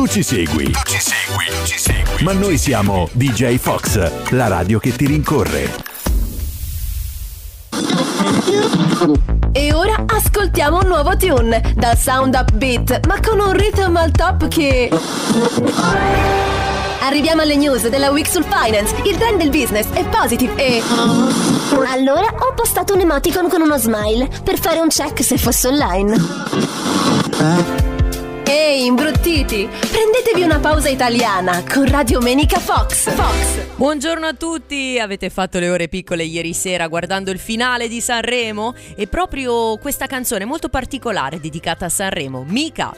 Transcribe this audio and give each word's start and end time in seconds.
Tu 0.00 0.06
ci 0.06 0.22
segui. 0.22 0.70
Tu 0.70 0.80
ci 0.86 0.98
segui. 0.98 1.44
Ci 1.64 1.78
segui. 1.78 2.24
Ma 2.24 2.32
noi 2.32 2.56
siamo 2.56 3.10
DJ 3.12 3.58
Fox, 3.58 4.30
la 4.30 4.48
radio 4.48 4.78
che 4.78 4.96
ti 4.96 5.04
rincorre. 5.04 5.74
E 9.52 9.74
ora 9.74 10.02
ascoltiamo 10.06 10.78
un 10.78 10.86
nuovo 10.86 11.14
tune 11.18 11.74
dal 11.76 11.98
sound 11.98 12.34
upbeat, 12.34 13.06
ma 13.06 13.20
con 13.20 13.40
un 13.40 13.52
rhythm 13.52 13.94
al 13.96 14.10
top 14.10 14.48
che. 14.48 14.88
Arriviamo 17.02 17.42
alle 17.42 17.56
news 17.56 17.86
della 17.88 18.08
Week 18.08 18.26
sul 18.26 18.44
Finance. 18.44 18.94
Il 19.04 19.18
trend 19.18 19.36
del 19.36 19.50
business 19.50 19.88
è 19.92 20.02
positive 20.06 20.54
e. 20.56 20.82
Allora 21.92 22.34
ho 22.38 22.54
postato 22.54 22.94
un 22.94 23.00
emoticon 23.00 23.50
con 23.50 23.60
uno 23.60 23.76
smile 23.76 24.30
per 24.42 24.58
fare 24.58 24.80
un 24.80 24.88
check 24.88 25.22
se 25.22 25.36
fosse 25.36 25.68
online. 25.68 27.88
Ehi, 28.70 28.86
imbruttiti! 28.86 29.68
Prendetevi 29.68 30.42
una 30.42 30.60
pausa 30.60 30.88
italiana 30.88 31.64
con 31.64 31.88
Radio 31.88 32.20
Menica 32.20 32.60
Fox. 32.60 33.12
Fox. 33.12 33.74
Buongiorno 33.74 34.26
a 34.26 34.32
tutti, 34.32 34.96
avete 34.96 35.28
fatto 35.28 35.58
le 35.58 35.68
ore 35.68 35.88
piccole 35.88 36.22
ieri 36.22 36.52
sera 36.52 36.86
guardando 36.86 37.32
il 37.32 37.40
finale 37.40 37.88
di 37.88 38.00
Sanremo 38.00 38.76
e 38.94 39.08
proprio 39.08 39.76
questa 39.78 40.06
canzone 40.06 40.44
molto 40.44 40.68
particolare 40.68 41.40
dedicata 41.40 41.86
a 41.86 41.88
Sanremo, 41.88 42.44
Mica. 42.46 42.94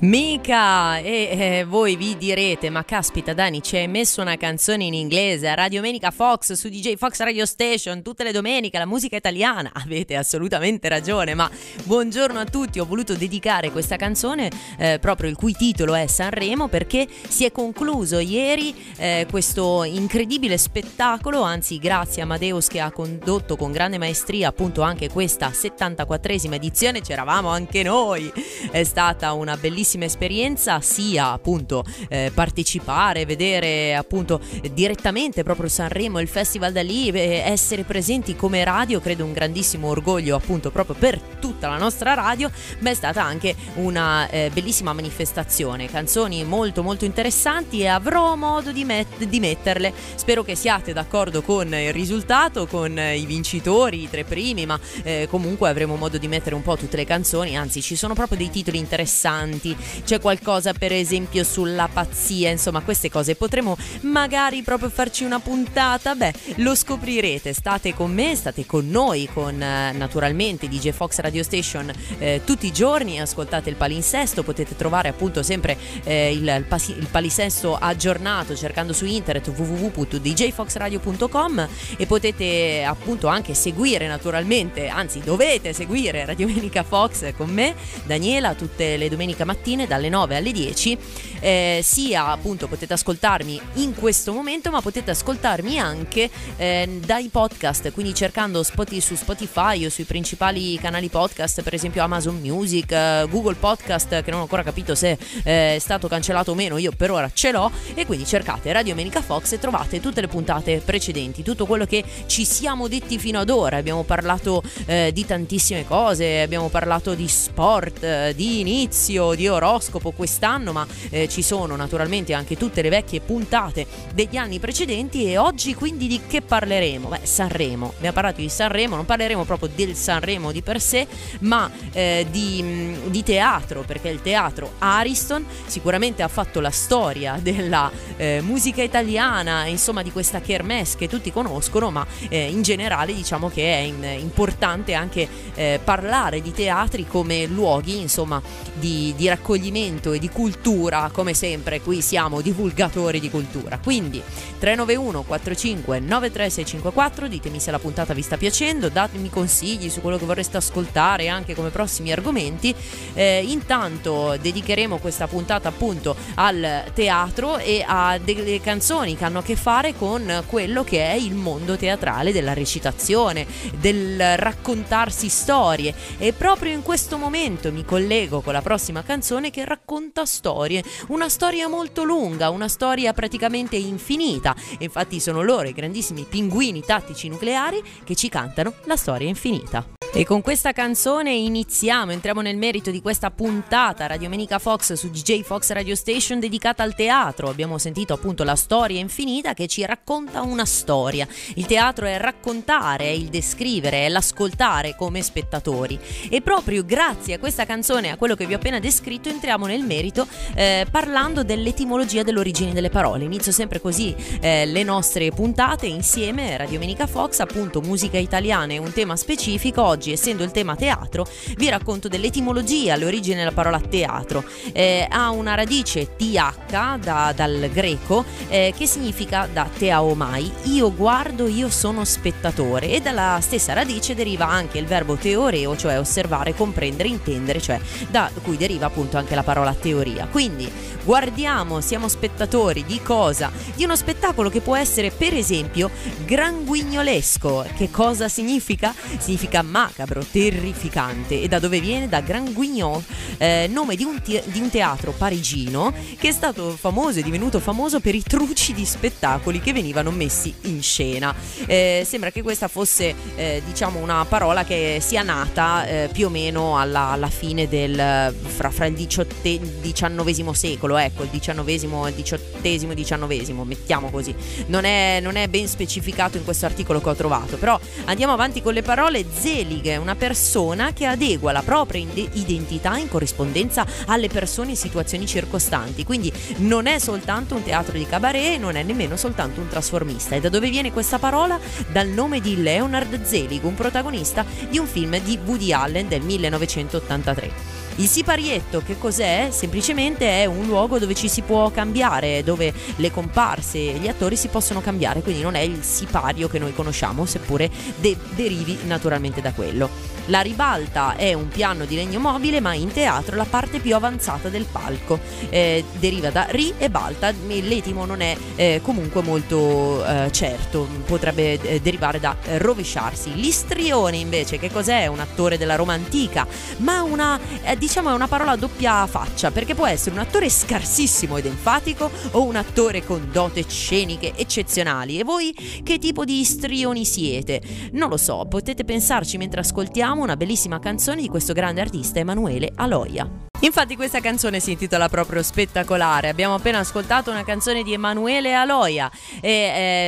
Mica! 0.00 0.98
E 0.98 1.28
eh, 1.30 1.64
voi 1.66 1.96
vi 1.96 2.16
direte, 2.18 2.68
ma 2.68 2.84
caspita 2.84 3.32
Dani, 3.32 3.62
ci 3.62 3.76
hai 3.76 3.88
messo 3.88 4.20
una 4.20 4.36
canzone 4.36 4.84
in 4.84 4.92
inglese 4.92 5.48
a 5.48 5.54
Radio 5.54 5.80
Menica 5.80 6.10
Fox 6.10 6.52
su 6.52 6.68
DJ 6.68 6.96
Fox 6.96 7.20
Radio 7.20 7.46
Station 7.46 8.02
tutte 8.02 8.22
le 8.22 8.32
domeniche, 8.32 8.76
la 8.76 8.84
musica 8.84 9.16
italiana. 9.16 9.70
Avete 9.72 10.16
assolutamente 10.16 10.88
ragione, 10.88 11.34
ma 11.34 11.50
buongiorno 11.84 12.38
a 12.38 12.44
tutti, 12.44 12.80
ho 12.80 12.84
voluto 12.84 13.14
dedicare 13.14 13.70
questa 13.70 13.96
canzone, 13.96 14.50
eh, 14.76 14.98
proprio 15.00 15.30
il 15.30 15.36
cui 15.36 15.54
titolo 15.54 15.94
è 15.94 16.06
Sanremo, 16.06 16.68
perché 16.68 17.08
si 17.28 17.46
è 17.46 17.52
concluso 17.52 18.18
ieri 18.18 18.74
eh, 18.98 19.26
questo 19.30 19.84
incredibile 19.84 20.58
spettacolo, 20.58 21.40
anzi 21.40 21.78
grazie 21.78 22.20
a 22.20 22.24
Amadeus 22.24 22.66
che 22.66 22.80
ha 22.80 22.90
condotto 22.90 23.56
con 23.56 23.72
grande 23.72 23.96
maestria 23.96 24.48
appunto 24.48 24.82
anche 24.82 25.08
questa 25.08 25.48
74esima 25.48 26.54
edizione, 26.54 27.00
c'eravamo 27.00 27.48
anche 27.48 27.82
noi, 27.82 28.30
è 28.70 28.84
stata 28.84 29.32
una 29.32 29.56
bellissima 29.56 29.92
bellissima 29.94 30.04
esperienza 30.04 30.80
sia 30.80 31.30
appunto 31.30 31.84
eh, 32.08 32.30
partecipare, 32.34 33.26
vedere 33.26 33.94
appunto 33.94 34.40
direttamente 34.72 35.42
proprio 35.42 35.68
Sanremo, 35.68 36.20
il 36.20 36.28
festival 36.28 36.72
da 36.72 36.82
lì, 36.82 37.08
eh, 37.10 37.42
essere 37.44 37.84
presenti 37.84 38.34
come 38.34 38.64
radio, 38.64 39.00
credo 39.00 39.24
un 39.24 39.32
grandissimo 39.32 39.88
orgoglio 39.88 40.36
appunto 40.36 40.70
proprio 40.70 40.96
per 40.98 41.20
tutta 41.20 41.68
la 41.68 41.76
nostra 41.76 42.14
radio, 42.14 42.50
ma 42.80 42.90
è 42.90 42.94
stata 42.94 43.22
anche 43.22 43.54
una 43.74 44.28
eh, 44.28 44.50
bellissima 44.52 44.92
manifestazione, 44.92 45.86
canzoni 45.86 46.44
molto 46.44 46.82
molto 46.82 47.04
interessanti 47.04 47.80
e 47.80 47.86
avrò 47.86 48.34
modo 48.34 48.72
di, 48.72 48.84
met- 48.84 49.24
di 49.24 49.40
metterle. 49.40 49.92
Spero 50.14 50.42
che 50.42 50.54
siate 50.54 50.92
d'accordo 50.92 51.42
con 51.42 51.72
il 51.72 51.92
risultato, 51.92 52.66
con 52.66 52.98
i 52.98 53.24
vincitori, 53.26 54.02
i 54.02 54.10
tre 54.10 54.24
primi, 54.24 54.66
ma 54.66 54.78
eh, 55.02 55.26
comunque 55.30 55.68
avremo 55.68 55.96
modo 55.96 56.18
di 56.18 56.28
mettere 56.28 56.54
un 56.54 56.62
po' 56.62 56.76
tutte 56.76 56.96
le 56.96 57.04
canzoni, 57.04 57.56
anzi 57.56 57.80
ci 57.82 57.96
sono 57.96 58.14
proprio 58.14 58.38
dei 58.38 58.50
titoli 58.50 58.78
interessanti, 58.78 59.73
c'è 60.04 60.20
qualcosa 60.20 60.72
per 60.72 60.92
esempio 60.92 61.44
sulla 61.44 61.88
pazzia, 61.92 62.50
insomma 62.50 62.80
queste 62.80 63.10
cose 63.10 63.34
potremo 63.34 63.76
magari 64.00 64.62
proprio 64.62 64.88
farci 64.88 65.24
una 65.24 65.40
puntata, 65.40 66.14
beh 66.14 66.32
lo 66.56 66.74
scoprirete, 66.74 67.52
state 67.52 67.94
con 67.94 68.12
me, 68.12 68.34
state 68.34 68.66
con 68.66 68.88
noi, 68.88 69.28
con 69.32 69.60
eh, 69.60 69.92
naturalmente 69.92 70.68
DJ 70.68 70.90
Fox 70.90 71.18
Radio 71.18 71.42
Station 71.42 71.90
eh, 72.18 72.40
tutti 72.44 72.66
i 72.66 72.72
giorni, 72.72 73.20
ascoltate 73.20 73.70
il 73.70 73.76
palinsesto, 73.76 74.42
potete 74.42 74.76
trovare 74.76 75.08
appunto 75.08 75.42
sempre 75.42 75.76
eh, 76.04 76.32
il, 76.32 76.64
il, 76.68 77.08
palinsesto 77.10 77.76
aggiornato 77.76 78.54
cercando 78.56 78.92
su 78.92 79.04
internet 79.04 79.48
www.djfoxradio.com 79.48 81.68
e 81.96 82.06
potete 82.06 82.84
appunto 82.84 83.26
anche 83.26 83.54
seguire 83.54 84.06
naturalmente, 84.06 84.88
anzi 84.88 85.20
dovete 85.20 85.72
seguire 85.72 86.24
Radio 86.24 86.46
Domenica 86.46 86.82
Fox 86.82 87.32
con 87.36 87.50
me, 87.50 87.74
Daniela, 88.04 88.54
tutte 88.54 88.96
le 88.96 89.08
domeniche 89.08 89.44
mattine 89.44 89.63
mattine 89.64 89.86
dalle 89.86 90.10
9 90.10 90.36
alle 90.36 90.52
10 90.52 90.98
eh, 91.40 91.80
sia 91.82 92.26
appunto 92.26 92.68
potete 92.68 92.92
ascoltarmi 92.92 93.60
in 93.74 93.94
questo 93.94 94.32
momento 94.32 94.70
ma 94.70 94.82
potete 94.82 95.10
ascoltarmi 95.10 95.78
anche 95.78 96.28
eh, 96.56 97.00
dai 97.04 97.28
podcast 97.28 97.90
quindi 97.92 98.14
cercando 98.14 98.62
Spotify, 98.62 99.00
su 99.00 99.14
Spotify 99.14 99.86
o 99.86 99.88
sui 99.88 100.04
principali 100.04 100.78
canali 100.78 101.08
podcast 101.08 101.62
per 101.62 101.74
esempio 101.74 102.02
Amazon 102.02 102.38
Music 102.40 102.92
eh, 102.92 103.26
Google 103.30 103.54
Podcast 103.54 104.22
che 104.22 104.30
non 104.30 104.40
ho 104.40 104.42
ancora 104.42 104.62
capito 104.62 104.94
se 104.94 105.16
eh, 105.42 105.76
è 105.76 105.78
stato 105.78 106.08
cancellato 106.08 106.52
o 106.52 106.54
meno 106.54 106.76
io 106.76 106.92
per 106.94 107.10
ora 107.10 107.30
ce 107.32 107.50
l'ho. 107.50 107.70
E 107.94 108.06
quindi 108.06 108.26
cercate 108.26 108.72
Radio 108.72 108.94
Menica 108.94 109.22
Fox 109.22 109.52
e 109.52 109.58
trovate 109.58 110.00
tutte 110.00 110.20
le 110.20 110.28
puntate 110.28 110.82
precedenti 110.84 111.42
tutto 111.42 111.66
quello 111.66 111.86
che 111.86 112.04
ci 112.26 112.44
siamo 112.44 112.88
detti 112.88 113.18
fino 113.18 113.38
ad 113.38 113.50
ora. 113.50 113.76
Abbiamo 113.76 114.02
parlato 114.02 114.62
eh, 114.86 115.10
di 115.12 115.24
tantissime 115.24 115.86
cose 115.86 116.42
abbiamo 116.42 116.68
parlato 116.68 117.14
di 117.14 117.28
sport 117.28 118.02
eh, 118.02 118.32
di 118.34 118.60
inizio 118.60 119.34
di 119.34 119.48
oroscopo 119.54 120.10
quest'anno, 120.10 120.72
ma 120.72 120.86
eh, 121.10 121.28
ci 121.28 121.42
sono 121.42 121.76
naturalmente 121.76 122.34
anche 122.34 122.56
tutte 122.56 122.82
le 122.82 122.88
vecchie 122.88 123.20
puntate 123.20 123.86
degli 124.12 124.36
anni 124.36 124.58
precedenti 124.58 125.24
e 125.26 125.38
oggi 125.38 125.74
quindi 125.74 126.06
di 126.06 126.20
che 126.26 126.42
parleremo? 126.42 127.08
Beh, 127.08 127.20
Sanremo. 127.22 127.92
Abbiamo 127.96 128.14
parlato 128.14 128.40
di 128.40 128.48
Sanremo, 128.48 128.96
non 128.96 129.04
parleremo 129.04 129.44
proprio 129.44 129.70
del 129.74 129.94
Sanremo 129.94 130.52
di 130.52 130.62
per 130.62 130.80
sé, 130.80 131.06
ma 131.40 131.70
eh, 131.92 132.26
di, 132.30 132.60
mm, 132.62 133.06
di, 133.06 133.22
teatro, 133.22 133.82
perché 133.82 134.08
il 134.08 134.20
teatro 134.22 134.72
Ariston 134.78 135.44
sicuramente 135.66 136.22
ha 136.22 136.28
fatto 136.28 136.60
la 136.60 136.70
storia 136.70 137.38
della 137.40 137.90
eh, 138.16 138.40
musica 138.42 138.82
italiana, 138.82 139.66
insomma 139.66 140.02
di 140.02 140.12
questa 140.12 140.40
kermesse 140.40 140.96
che 140.96 141.08
tutti 141.08 141.32
conoscono, 141.32 141.90
ma 141.90 142.06
eh, 142.28 142.50
in 142.50 142.62
generale 142.62 143.14
diciamo 143.14 143.48
che 143.48 143.72
è 143.72 143.78
in, 143.78 144.04
importante 144.18 144.94
anche 144.94 145.28
eh, 145.54 145.80
parlare 145.82 146.40
di 146.40 146.52
teatri 146.52 147.06
come 147.06 147.46
luoghi, 147.46 148.00
insomma, 148.00 148.40
di, 148.74 149.12
di 149.16 149.28
raccogliere 149.28 149.43
accoglimento 149.44 150.12
e 150.12 150.18
di 150.18 150.30
cultura, 150.30 151.10
come 151.12 151.34
sempre 151.34 151.82
qui 151.82 152.00
siamo 152.00 152.40
divulgatori 152.40 153.20
di 153.20 153.28
cultura. 153.28 153.78
Quindi 153.78 154.22
391 154.58 155.22
45 155.22 156.00
93654, 156.00 157.28
ditemi 157.28 157.60
se 157.60 157.70
la 157.70 157.78
puntata 157.78 158.14
vi 158.14 158.22
sta 158.22 158.38
piacendo, 158.38 158.88
datemi 158.88 159.28
consigli 159.28 159.90
su 159.90 160.00
quello 160.00 160.16
che 160.16 160.24
vorreste 160.24 160.56
ascoltare 160.56 161.28
anche 161.28 161.54
come 161.54 161.68
prossimi 161.68 162.10
argomenti. 162.10 162.74
Eh, 163.12 163.44
intanto 163.46 164.34
dedicheremo 164.40 164.96
questa 164.96 165.26
puntata 165.26 165.68
appunto 165.68 166.16
al 166.36 166.84
teatro 166.94 167.58
e 167.58 167.84
a 167.86 168.18
delle 168.18 168.60
canzoni 168.62 169.14
che 169.14 169.24
hanno 169.24 169.40
a 169.40 169.42
che 169.42 169.56
fare 169.56 169.94
con 169.94 170.42
quello 170.46 170.84
che 170.84 171.04
è 171.04 171.14
il 171.14 171.34
mondo 171.34 171.76
teatrale 171.76 172.32
della 172.32 172.54
recitazione, 172.54 173.46
del 173.78 174.38
raccontarsi 174.38 175.28
storie 175.28 175.94
e 176.16 176.32
proprio 176.32 176.72
in 176.72 176.82
questo 176.82 177.18
momento 177.18 177.70
mi 177.70 177.84
collego 177.84 178.40
con 178.40 178.54
la 178.54 178.62
prossima 178.62 179.02
canzone 179.02 179.32
canzone 179.34 179.50
che 179.50 179.64
racconta 179.64 180.24
storie, 180.24 180.82
una 181.08 181.28
storia 181.28 181.68
molto 181.68 182.04
lunga, 182.04 182.50
una 182.50 182.68
storia 182.68 183.12
praticamente 183.12 183.74
infinita. 183.76 184.54
infatti 184.78 185.18
sono 185.18 185.42
loro, 185.42 185.68
i 185.68 185.72
grandissimi 185.72 186.24
pinguini 186.28 186.82
tattici 186.82 187.28
nucleari, 187.28 187.82
che 188.04 188.14
ci 188.14 188.28
cantano 188.28 188.74
la 188.84 188.96
storia 188.96 189.26
infinita. 189.26 190.03
E 190.16 190.24
con 190.24 190.42
questa 190.42 190.70
canzone 190.70 191.34
iniziamo, 191.34 192.12
entriamo 192.12 192.40
nel 192.40 192.56
merito 192.56 192.92
di 192.92 193.02
questa 193.02 193.32
puntata 193.32 194.06
Radio 194.06 194.28
Menica 194.28 194.60
Fox 194.60 194.92
su 194.92 195.10
DJ 195.10 195.42
Fox 195.42 195.72
Radio 195.72 195.96
Station 195.96 196.38
dedicata 196.38 196.84
al 196.84 196.94
teatro. 196.94 197.48
Abbiamo 197.48 197.78
sentito 197.78 198.12
appunto 198.12 198.44
la 198.44 198.54
storia 198.54 199.00
infinita 199.00 199.54
che 199.54 199.66
ci 199.66 199.84
racconta 199.84 200.42
una 200.42 200.64
storia. 200.66 201.26
Il 201.56 201.66
teatro 201.66 202.06
è 202.06 202.16
raccontare, 202.16 203.06
è 203.06 203.08
il 203.08 203.24
descrivere, 203.24 204.06
è 204.06 204.08
l'ascoltare 204.08 204.94
come 204.94 205.20
spettatori. 205.20 205.98
E 206.30 206.40
proprio 206.42 206.84
grazie 206.84 207.34
a 207.34 207.38
questa 207.40 207.66
canzone, 207.66 208.10
a 208.12 208.16
quello 208.16 208.36
che 208.36 208.46
vi 208.46 208.52
ho 208.52 208.58
appena 208.58 208.78
descritto, 208.78 209.28
entriamo 209.28 209.66
nel 209.66 209.82
merito 209.82 210.28
eh, 210.54 210.86
parlando 210.88 211.42
dell'etimologia 211.42 212.22
dell'origine 212.22 212.72
delle 212.72 212.88
parole. 212.88 213.24
Inizio 213.24 213.50
sempre 213.50 213.80
così 213.80 214.14
eh, 214.40 214.64
le 214.64 214.84
nostre 214.84 215.28
puntate 215.32 215.86
insieme, 215.86 216.56
Radio 216.56 216.78
Menica 216.78 217.08
Fox, 217.08 217.40
appunto 217.40 217.80
musica 217.80 218.16
italiana 218.16 218.74
è 218.74 218.78
un 218.78 218.92
tema 218.92 219.16
specifico. 219.16 219.82
Oggi 219.82 220.02
oggi, 220.04 220.12
essendo 220.12 220.44
il 220.44 220.50
tema 220.50 220.76
teatro, 220.76 221.26
vi 221.56 221.68
racconto 221.70 222.08
dell'etimologia, 222.08 222.96
l'origine 222.96 223.36
della 223.36 223.52
parola 223.52 223.80
teatro. 223.80 224.44
Eh, 224.72 225.06
ha 225.08 225.30
una 225.30 225.54
radice 225.54 226.14
th 226.16 226.32
da, 226.66 227.32
dal 227.34 227.70
greco 227.72 228.24
eh, 228.48 228.74
che 228.76 228.86
significa 228.86 229.48
da 229.50 229.68
teaomai, 229.76 230.52
io 230.64 230.92
guardo, 230.94 231.46
io 231.46 231.70
sono 231.70 232.04
spettatore 232.04 232.90
e 232.90 233.00
dalla 233.00 233.38
stessa 233.40 233.72
radice 233.72 234.14
deriva 234.14 234.46
anche 234.46 234.78
il 234.78 234.86
verbo 234.86 235.14
teoreo, 235.14 235.76
cioè 235.76 235.98
osservare, 235.98 236.54
comprendere, 236.54 237.08
intendere, 237.08 237.60
cioè 237.60 237.80
da 238.10 238.30
cui 238.42 238.56
deriva 238.56 238.86
appunto 238.86 239.16
anche 239.16 239.34
la 239.34 239.42
parola 239.42 239.72
teoria. 239.74 240.26
Quindi 240.30 240.70
guardiamo, 241.04 241.80
siamo 241.80 242.08
spettatori 242.08 242.84
di 242.84 243.00
cosa? 243.02 243.50
Di 243.74 243.84
uno 243.84 243.96
spettacolo 243.96 244.50
che 244.50 244.60
può 244.60 244.76
essere 244.76 245.10
per 245.10 245.34
esempio 245.34 245.90
granguignolesco. 246.24 247.66
Che 247.76 247.90
cosa 247.90 248.28
significa? 248.28 248.94
Significa 249.18 249.62
ma 249.62 249.90
macabro, 249.96 250.24
terrificante 250.28 251.40
e 251.40 251.46
da 251.46 251.60
dove 251.60 251.78
viene? 251.78 252.08
Da 252.08 252.20
Grand 252.20 252.52
Guignon, 252.52 253.02
eh, 253.38 253.68
nome 253.70 253.94
di 253.94 254.02
un, 254.02 254.20
te- 254.20 254.42
di 254.46 254.58
un, 254.58 254.68
teatro 254.68 255.12
parigino 255.12 255.92
che 256.18 256.28
è 256.28 256.32
stato 256.32 256.70
famoso 256.70 257.20
e 257.20 257.22
divenuto 257.22 257.60
famoso 257.60 258.00
per 258.00 258.16
i 258.16 258.22
trucidi 258.22 258.84
spettacoli 258.84 259.60
che 259.60 259.72
venivano 259.72 260.10
messi 260.10 260.52
in 260.62 260.82
scena. 260.82 261.32
Eh, 261.66 262.02
sembra 262.04 262.32
che 262.32 262.42
questa 262.42 262.66
fosse 262.66 263.14
eh, 263.36 263.62
diciamo 263.64 264.00
una 264.00 264.24
parola 264.24 264.64
che 264.64 264.98
sia 265.00 265.22
nata 265.22 265.86
eh, 265.86 266.08
più 266.12 266.26
o 266.26 266.30
meno 266.30 266.76
alla, 266.76 267.10
alla 267.10 267.30
fine 267.30 267.68
del 267.68 268.34
fra, 268.46 268.70
fra 268.70 268.86
il 268.86 268.94
XIX 268.96 270.50
secolo, 270.50 270.96
ecco 270.96 271.22
il 271.22 271.30
XIX, 271.30 272.12
XVIII, 272.12 272.94
XIX, 272.94 273.52
mettiamo 273.64 274.10
così. 274.10 274.34
Non 274.66 274.84
è, 274.84 275.20
non 275.22 275.36
è 275.36 275.46
ben 275.46 275.68
specificato 275.68 276.36
in 276.36 276.42
questo 276.42 276.66
articolo 276.66 277.00
che 277.00 277.10
ho 277.10 277.14
trovato, 277.14 277.56
però 277.58 277.78
andiamo 278.06 278.32
avanti 278.32 278.60
con 278.60 278.72
le 278.72 278.82
parole. 278.82 279.24
Zelig 279.38 279.83
è 279.92 279.96
una 279.96 280.14
persona 280.14 280.92
che 280.92 281.06
adegua 281.06 281.52
la 281.52 281.62
propria 281.62 282.06
identità 282.32 282.96
in 282.96 283.08
corrispondenza 283.08 283.86
alle 284.06 284.28
persone 284.28 284.72
e 284.72 284.76
situazioni 284.76 285.26
circostanti, 285.26 286.04
quindi 286.04 286.32
non 286.58 286.86
è 286.86 286.98
soltanto 286.98 287.54
un 287.54 287.62
teatro 287.62 287.96
di 287.96 288.06
cabaret, 288.06 288.58
non 288.58 288.76
è 288.76 288.82
nemmeno 288.82 289.16
soltanto 289.16 289.60
un 289.60 289.68
trasformista. 289.68 290.34
E 290.34 290.40
da 290.40 290.48
dove 290.48 290.70
viene 290.70 290.92
questa 290.92 291.18
parola? 291.18 291.58
Dal 291.90 292.08
nome 292.08 292.40
di 292.40 292.62
Leonard 292.62 293.24
Zelig, 293.24 293.64
un 293.64 293.74
protagonista 293.74 294.44
di 294.68 294.78
un 294.78 294.86
film 294.86 295.18
di 295.20 295.38
Woody 295.44 295.72
Allen 295.72 296.08
del 296.08 296.22
1983. 296.22 297.83
Il 297.96 298.08
siparietto 298.08 298.82
che 298.84 298.98
cos'è? 298.98 299.50
Semplicemente 299.52 300.42
è 300.42 300.46
un 300.46 300.66
luogo 300.66 300.98
dove 300.98 301.14
ci 301.14 301.28
si 301.28 301.42
può 301.42 301.70
cambiare, 301.70 302.42
dove 302.42 302.72
le 302.96 303.10
comparse 303.12 303.78
e 303.94 303.98
gli 303.98 304.08
attori 304.08 304.34
si 304.34 304.48
possono 304.48 304.80
cambiare, 304.80 305.22
quindi 305.22 305.42
non 305.42 305.54
è 305.54 305.60
il 305.60 305.80
sipario 305.84 306.48
che 306.48 306.58
noi 306.58 306.74
conosciamo, 306.74 307.24
seppure 307.24 307.70
de- 308.00 308.16
derivi 308.34 308.78
naturalmente 308.86 309.40
da 309.40 309.52
quello. 309.52 309.88
La 310.28 310.40
ribalta 310.40 311.16
è 311.16 311.34
un 311.34 311.48
piano 311.48 311.84
di 311.84 311.94
legno 311.94 312.18
mobile, 312.18 312.60
ma 312.60 312.72
in 312.74 312.90
teatro 312.90 313.36
la 313.36 313.44
parte 313.44 313.78
più 313.78 313.94
avanzata 313.94 314.48
del 314.48 314.64
palco. 314.64 315.20
Eh, 315.50 315.84
deriva 315.98 316.30
da 316.30 316.46
ri 316.48 316.72
e 316.78 316.88
balta, 316.88 317.30
l'etimo 317.46 318.06
non 318.06 318.22
è 318.22 318.34
eh, 318.56 318.80
comunque 318.82 319.22
molto 319.22 320.04
eh, 320.04 320.32
certo, 320.32 320.88
potrebbe 321.04 321.60
eh, 321.60 321.80
derivare 321.80 322.18
da 322.18 322.34
rovesciarsi. 322.56 323.34
L'istrione 323.34 324.16
invece, 324.16 324.58
che 324.58 324.70
cos'è? 324.70 325.06
Un 325.06 325.20
attore 325.20 325.58
della 325.58 325.76
Roma 325.76 325.92
antica, 325.92 326.46
ma 326.78 327.02
una, 327.02 327.38
eh, 327.62 327.76
diciamo 327.84 328.08
è 328.08 328.14
una 328.14 328.28
parola 328.28 328.52
a 328.52 328.56
doppia 328.56 329.06
faccia, 329.06 329.50
perché 329.50 329.74
può 329.74 329.86
essere 329.86 330.14
un 330.14 330.22
attore 330.22 330.48
scarsissimo 330.48 331.36
ed 331.36 331.44
enfatico 331.44 332.10
o 332.30 332.42
un 332.42 332.56
attore 332.56 333.04
con 333.04 333.28
dote 333.30 333.62
sceniche 333.68 334.32
eccezionali. 334.34 335.18
E 335.18 335.24
voi 335.24 335.54
che 335.82 335.98
tipo 335.98 336.24
di 336.24 336.40
istrioni 336.40 337.04
siete? 337.04 337.60
Non 337.92 338.08
lo 338.08 338.16
so, 338.16 338.46
potete 338.48 338.84
pensarci 338.84 339.36
mentre 339.36 339.60
ascoltiamo 339.60 340.22
una 340.22 340.36
bellissima 340.36 340.78
canzone 340.78 341.20
di 341.20 341.28
questo 341.28 341.52
grande 341.52 341.82
artista 341.82 342.18
Emanuele 342.18 342.72
Aloia. 342.74 343.44
Infatti 343.64 343.96
questa 343.96 344.20
canzone 344.20 344.60
si 344.60 344.72
intitola 344.72 345.08
proprio 345.08 345.42
Spettacolare. 345.42 346.28
Abbiamo 346.28 346.54
appena 346.54 346.80
ascoltato 346.80 347.30
una 347.30 347.44
canzone 347.44 347.82
di 347.82 347.94
Emanuele 347.94 348.52
Aloia 348.52 349.10
e 349.40 349.48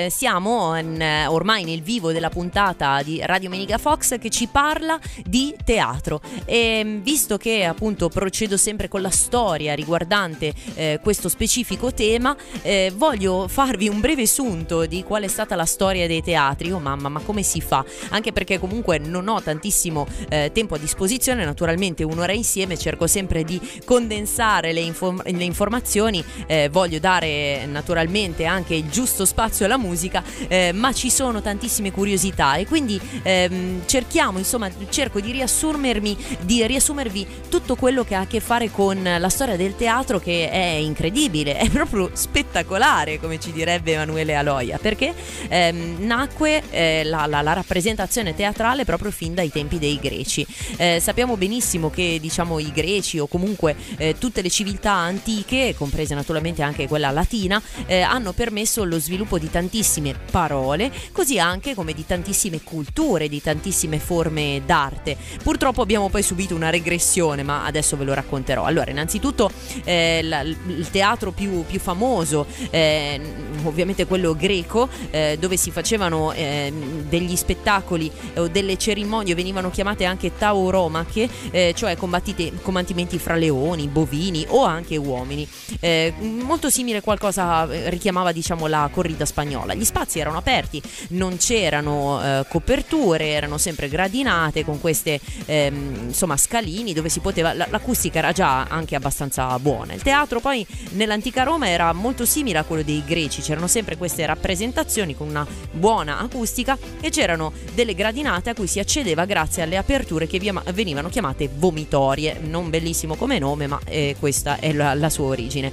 eh, 0.04 0.08
siamo 0.10 0.76
in, 0.76 1.02
ormai 1.28 1.64
nel 1.64 1.80
vivo 1.80 2.12
della 2.12 2.28
puntata 2.28 3.00
di 3.02 3.18
Radio 3.24 3.48
Menica 3.48 3.78
Fox 3.78 4.18
che 4.18 4.28
ci 4.28 4.46
parla 4.48 5.00
di 5.24 5.56
teatro. 5.64 6.20
E 6.44 6.82
mm, 6.84 7.00
visto 7.00 7.38
che 7.38 7.64
appunto 7.64 8.10
procedo 8.10 8.58
sempre 8.58 8.88
con 8.88 9.00
la 9.00 9.08
storia 9.08 9.74
riguardante 9.74 10.52
eh, 10.74 11.00
questo 11.02 11.30
specifico 11.30 11.94
tema, 11.94 12.36
eh, 12.60 12.92
voglio 12.94 13.48
farvi 13.48 13.88
un 13.88 14.00
breve 14.00 14.26
sunto 14.26 14.84
di 14.84 15.02
qual 15.02 15.22
è 15.22 15.28
stata 15.28 15.54
la 15.54 15.64
storia 15.64 16.06
dei 16.06 16.22
teatri. 16.22 16.72
Oh 16.72 16.78
mamma, 16.78 17.08
ma 17.08 17.20
come 17.20 17.42
si 17.42 17.62
fa? 17.62 17.82
Anche 18.10 18.32
perché 18.32 18.58
comunque 18.58 18.98
non 18.98 19.28
ho 19.28 19.40
tantissimo 19.40 20.06
eh, 20.28 20.50
tempo 20.52 20.74
a 20.74 20.78
disposizione, 20.78 21.46
naturalmente 21.46 22.04
un'ora 22.04 22.32
insieme 22.32 22.76
cerco 22.76 23.06
sempre 23.06 23.44
di 23.45 23.45
condensare 23.84 24.72
le, 24.72 24.80
inform- 24.80 25.22
le 25.24 25.44
informazioni, 25.44 26.24
eh, 26.46 26.68
voglio 26.70 26.98
dare 26.98 27.66
naturalmente 27.66 28.44
anche 28.44 28.74
il 28.74 28.88
giusto 28.88 29.24
spazio 29.24 29.64
alla 29.64 29.78
musica, 29.78 30.22
eh, 30.48 30.72
ma 30.72 30.92
ci 30.92 31.10
sono 31.10 31.40
tantissime 31.40 31.90
curiosità 31.90 32.56
e 32.56 32.66
quindi 32.66 33.00
ehm, 33.22 33.86
cerchiamo, 33.86 34.38
insomma, 34.38 34.70
cerco 34.88 35.20
di 35.20 35.32
riassumermi, 35.32 36.16
di 36.40 36.66
riassumervi 36.66 37.26
tutto 37.48 37.76
quello 37.76 38.04
che 38.04 38.14
ha 38.14 38.20
a 38.20 38.26
che 38.26 38.40
fare 38.40 38.70
con 38.70 39.02
la 39.02 39.28
storia 39.28 39.56
del 39.56 39.76
teatro 39.76 40.18
che 40.18 40.50
è 40.50 40.76
incredibile, 40.78 41.56
è 41.56 41.68
proprio 41.68 42.10
spettacolare, 42.12 43.18
come 43.18 43.38
ci 43.38 43.52
direbbe 43.52 43.92
Emanuele 43.92 44.34
Aloia, 44.34 44.78
perché 44.78 45.14
ehm, 45.48 45.96
nacque 46.00 46.62
eh, 46.70 47.04
la, 47.04 47.26
la, 47.26 47.42
la, 47.42 47.52
rappresentazione 47.52 48.34
teatrale 48.34 48.84
proprio 48.84 49.10
fin 49.10 49.34
dai 49.34 49.50
tempi 49.50 49.78
dei 49.78 49.98
greci. 50.00 50.46
Eh, 50.76 50.98
sappiamo 51.00 51.36
benissimo 51.36 51.90
che 51.90 52.18
diciamo 52.20 52.58
i 52.58 52.70
greci 52.72 53.18
o 53.18 53.26
comunque 53.36 53.76
eh, 53.98 54.16
tutte 54.18 54.40
le 54.40 54.48
civiltà 54.48 54.92
antiche, 54.92 55.74
comprese 55.76 56.14
naturalmente 56.14 56.62
anche 56.62 56.88
quella 56.88 57.10
latina, 57.10 57.60
eh, 57.84 58.00
hanno 58.00 58.32
permesso 58.32 58.82
lo 58.84 58.98
sviluppo 58.98 59.38
di 59.38 59.50
tantissime 59.50 60.14
parole, 60.30 60.90
così 61.12 61.38
anche 61.38 61.74
come 61.74 61.92
di 61.92 62.06
tantissime 62.06 62.62
culture, 62.62 63.28
di 63.28 63.42
tantissime 63.42 63.98
forme 63.98 64.62
d'arte. 64.64 65.18
Purtroppo 65.42 65.82
abbiamo 65.82 66.08
poi 66.08 66.22
subito 66.22 66.54
una 66.54 66.70
regressione, 66.70 67.42
ma 67.42 67.66
adesso 67.66 67.98
ve 67.98 68.04
lo 68.04 68.14
racconterò. 68.14 68.64
Allora, 68.64 68.90
innanzitutto 68.90 69.50
eh, 69.84 70.20
la, 70.22 70.40
il 70.40 70.88
teatro 70.90 71.32
più, 71.32 71.64
più 71.66 71.78
famoso, 71.78 72.46
eh, 72.70 73.20
ovviamente 73.64 74.06
quello 74.06 74.34
greco, 74.34 74.88
eh, 75.10 75.36
dove 75.38 75.58
si 75.58 75.70
facevano 75.70 76.32
eh, 76.32 76.72
degli 77.06 77.36
spettacoli 77.36 78.10
o 78.36 78.48
delle 78.48 78.78
cerimonie, 78.78 79.34
venivano 79.34 79.70
chiamate 79.70 80.06
anche 80.06 80.32
tauromache, 80.38 81.28
cioè 81.74 81.96
combattimenti 81.96 83.15
fra 83.18 83.34
leoni, 83.34 83.88
bovini 83.88 84.44
o 84.48 84.64
anche 84.64 84.96
uomini. 84.96 85.46
Eh, 85.80 86.12
molto 86.18 86.70
simile 86.70 86.98
a 86.98 87.02
qualcosa 87.02 87.70
eh, 87.70 87.90
richiamava 87.90 88.32
diciamo 88.32 88.66
la 88.66 88.88
corrida 88.92 89.24
spagnola. 89.24 89.74
Gli 89.74 89.84
spazi 89.84 90.18
erano 90.18 90.38
aperti, 90.38 90.80
non 91.10 91.36
c'erano 91.36 92.22
eh, 92.22 92.46
coperture, 92.48 93.28
erano 93.28 93.58
sempre 93.58 93.88
gradinate 93.88 94.64
con 94.64 94.80
queste 94.80 95.20
ehm, 95.46 96.06
insomma 96.08 96.36
scalini 96.36 96.92
dove 96.92 97.08
si 97.08 97.20
poteva 97.20 97.52
l'acustica 97.52 98.18
era 98.18 98.32
già 98.32 98.64
anche 98.64 98.94
abbastanza 98.94 99.58
buona. 99.58 99.92
Il 99.92 100.02
teatro 100.02 100.40
poi 100.40 100.66
nell'antica 100.90 101.42
Roma 101.42 101.68
era 101.68 101.92
molto 101.92 102.24
simile 102.24 102.58
a 102.58 102.64
quello 102.64 102.82
dei 102.82 103.02
greci, 103.04 103.40
c'erano 103.40 103.66
sempre 103.66 103.96
queste 103.96 104.24
rappresentazioni 104.26 105.14
con 105.14 105.28
una 105.28 105.46
buona 105.70 106.18
acustica 106.18 106.76
e 107.00 107.10
c'erano 107.10 107.52
delle 107.74 107.94
gradinate 107.94 108.50
a 108.50 108.54
cui 108.54 108.66
si 108.66 108.78
accedeva 108.78 109.24
grazie 109.24 109.62
alle 109.62 109.76
aperture 109.76 110.26
che 110.26 110.38
venivano 110.72 111.08
chiamate 111.08 111.48
vomitorie, 111.52 112.38
non 112.40 112.70
bellissimo 112.70 113.05
come 113.14 113.38
nome, 113.38 113.66
ma 113.66 113.78
eh, 113.84 114.16
questa 114.18 114.58
è 114.58 114.72
la, 114.72 114.94
la 114.94 115.08
sua 115.08 115.26
origine. 115.26 115.72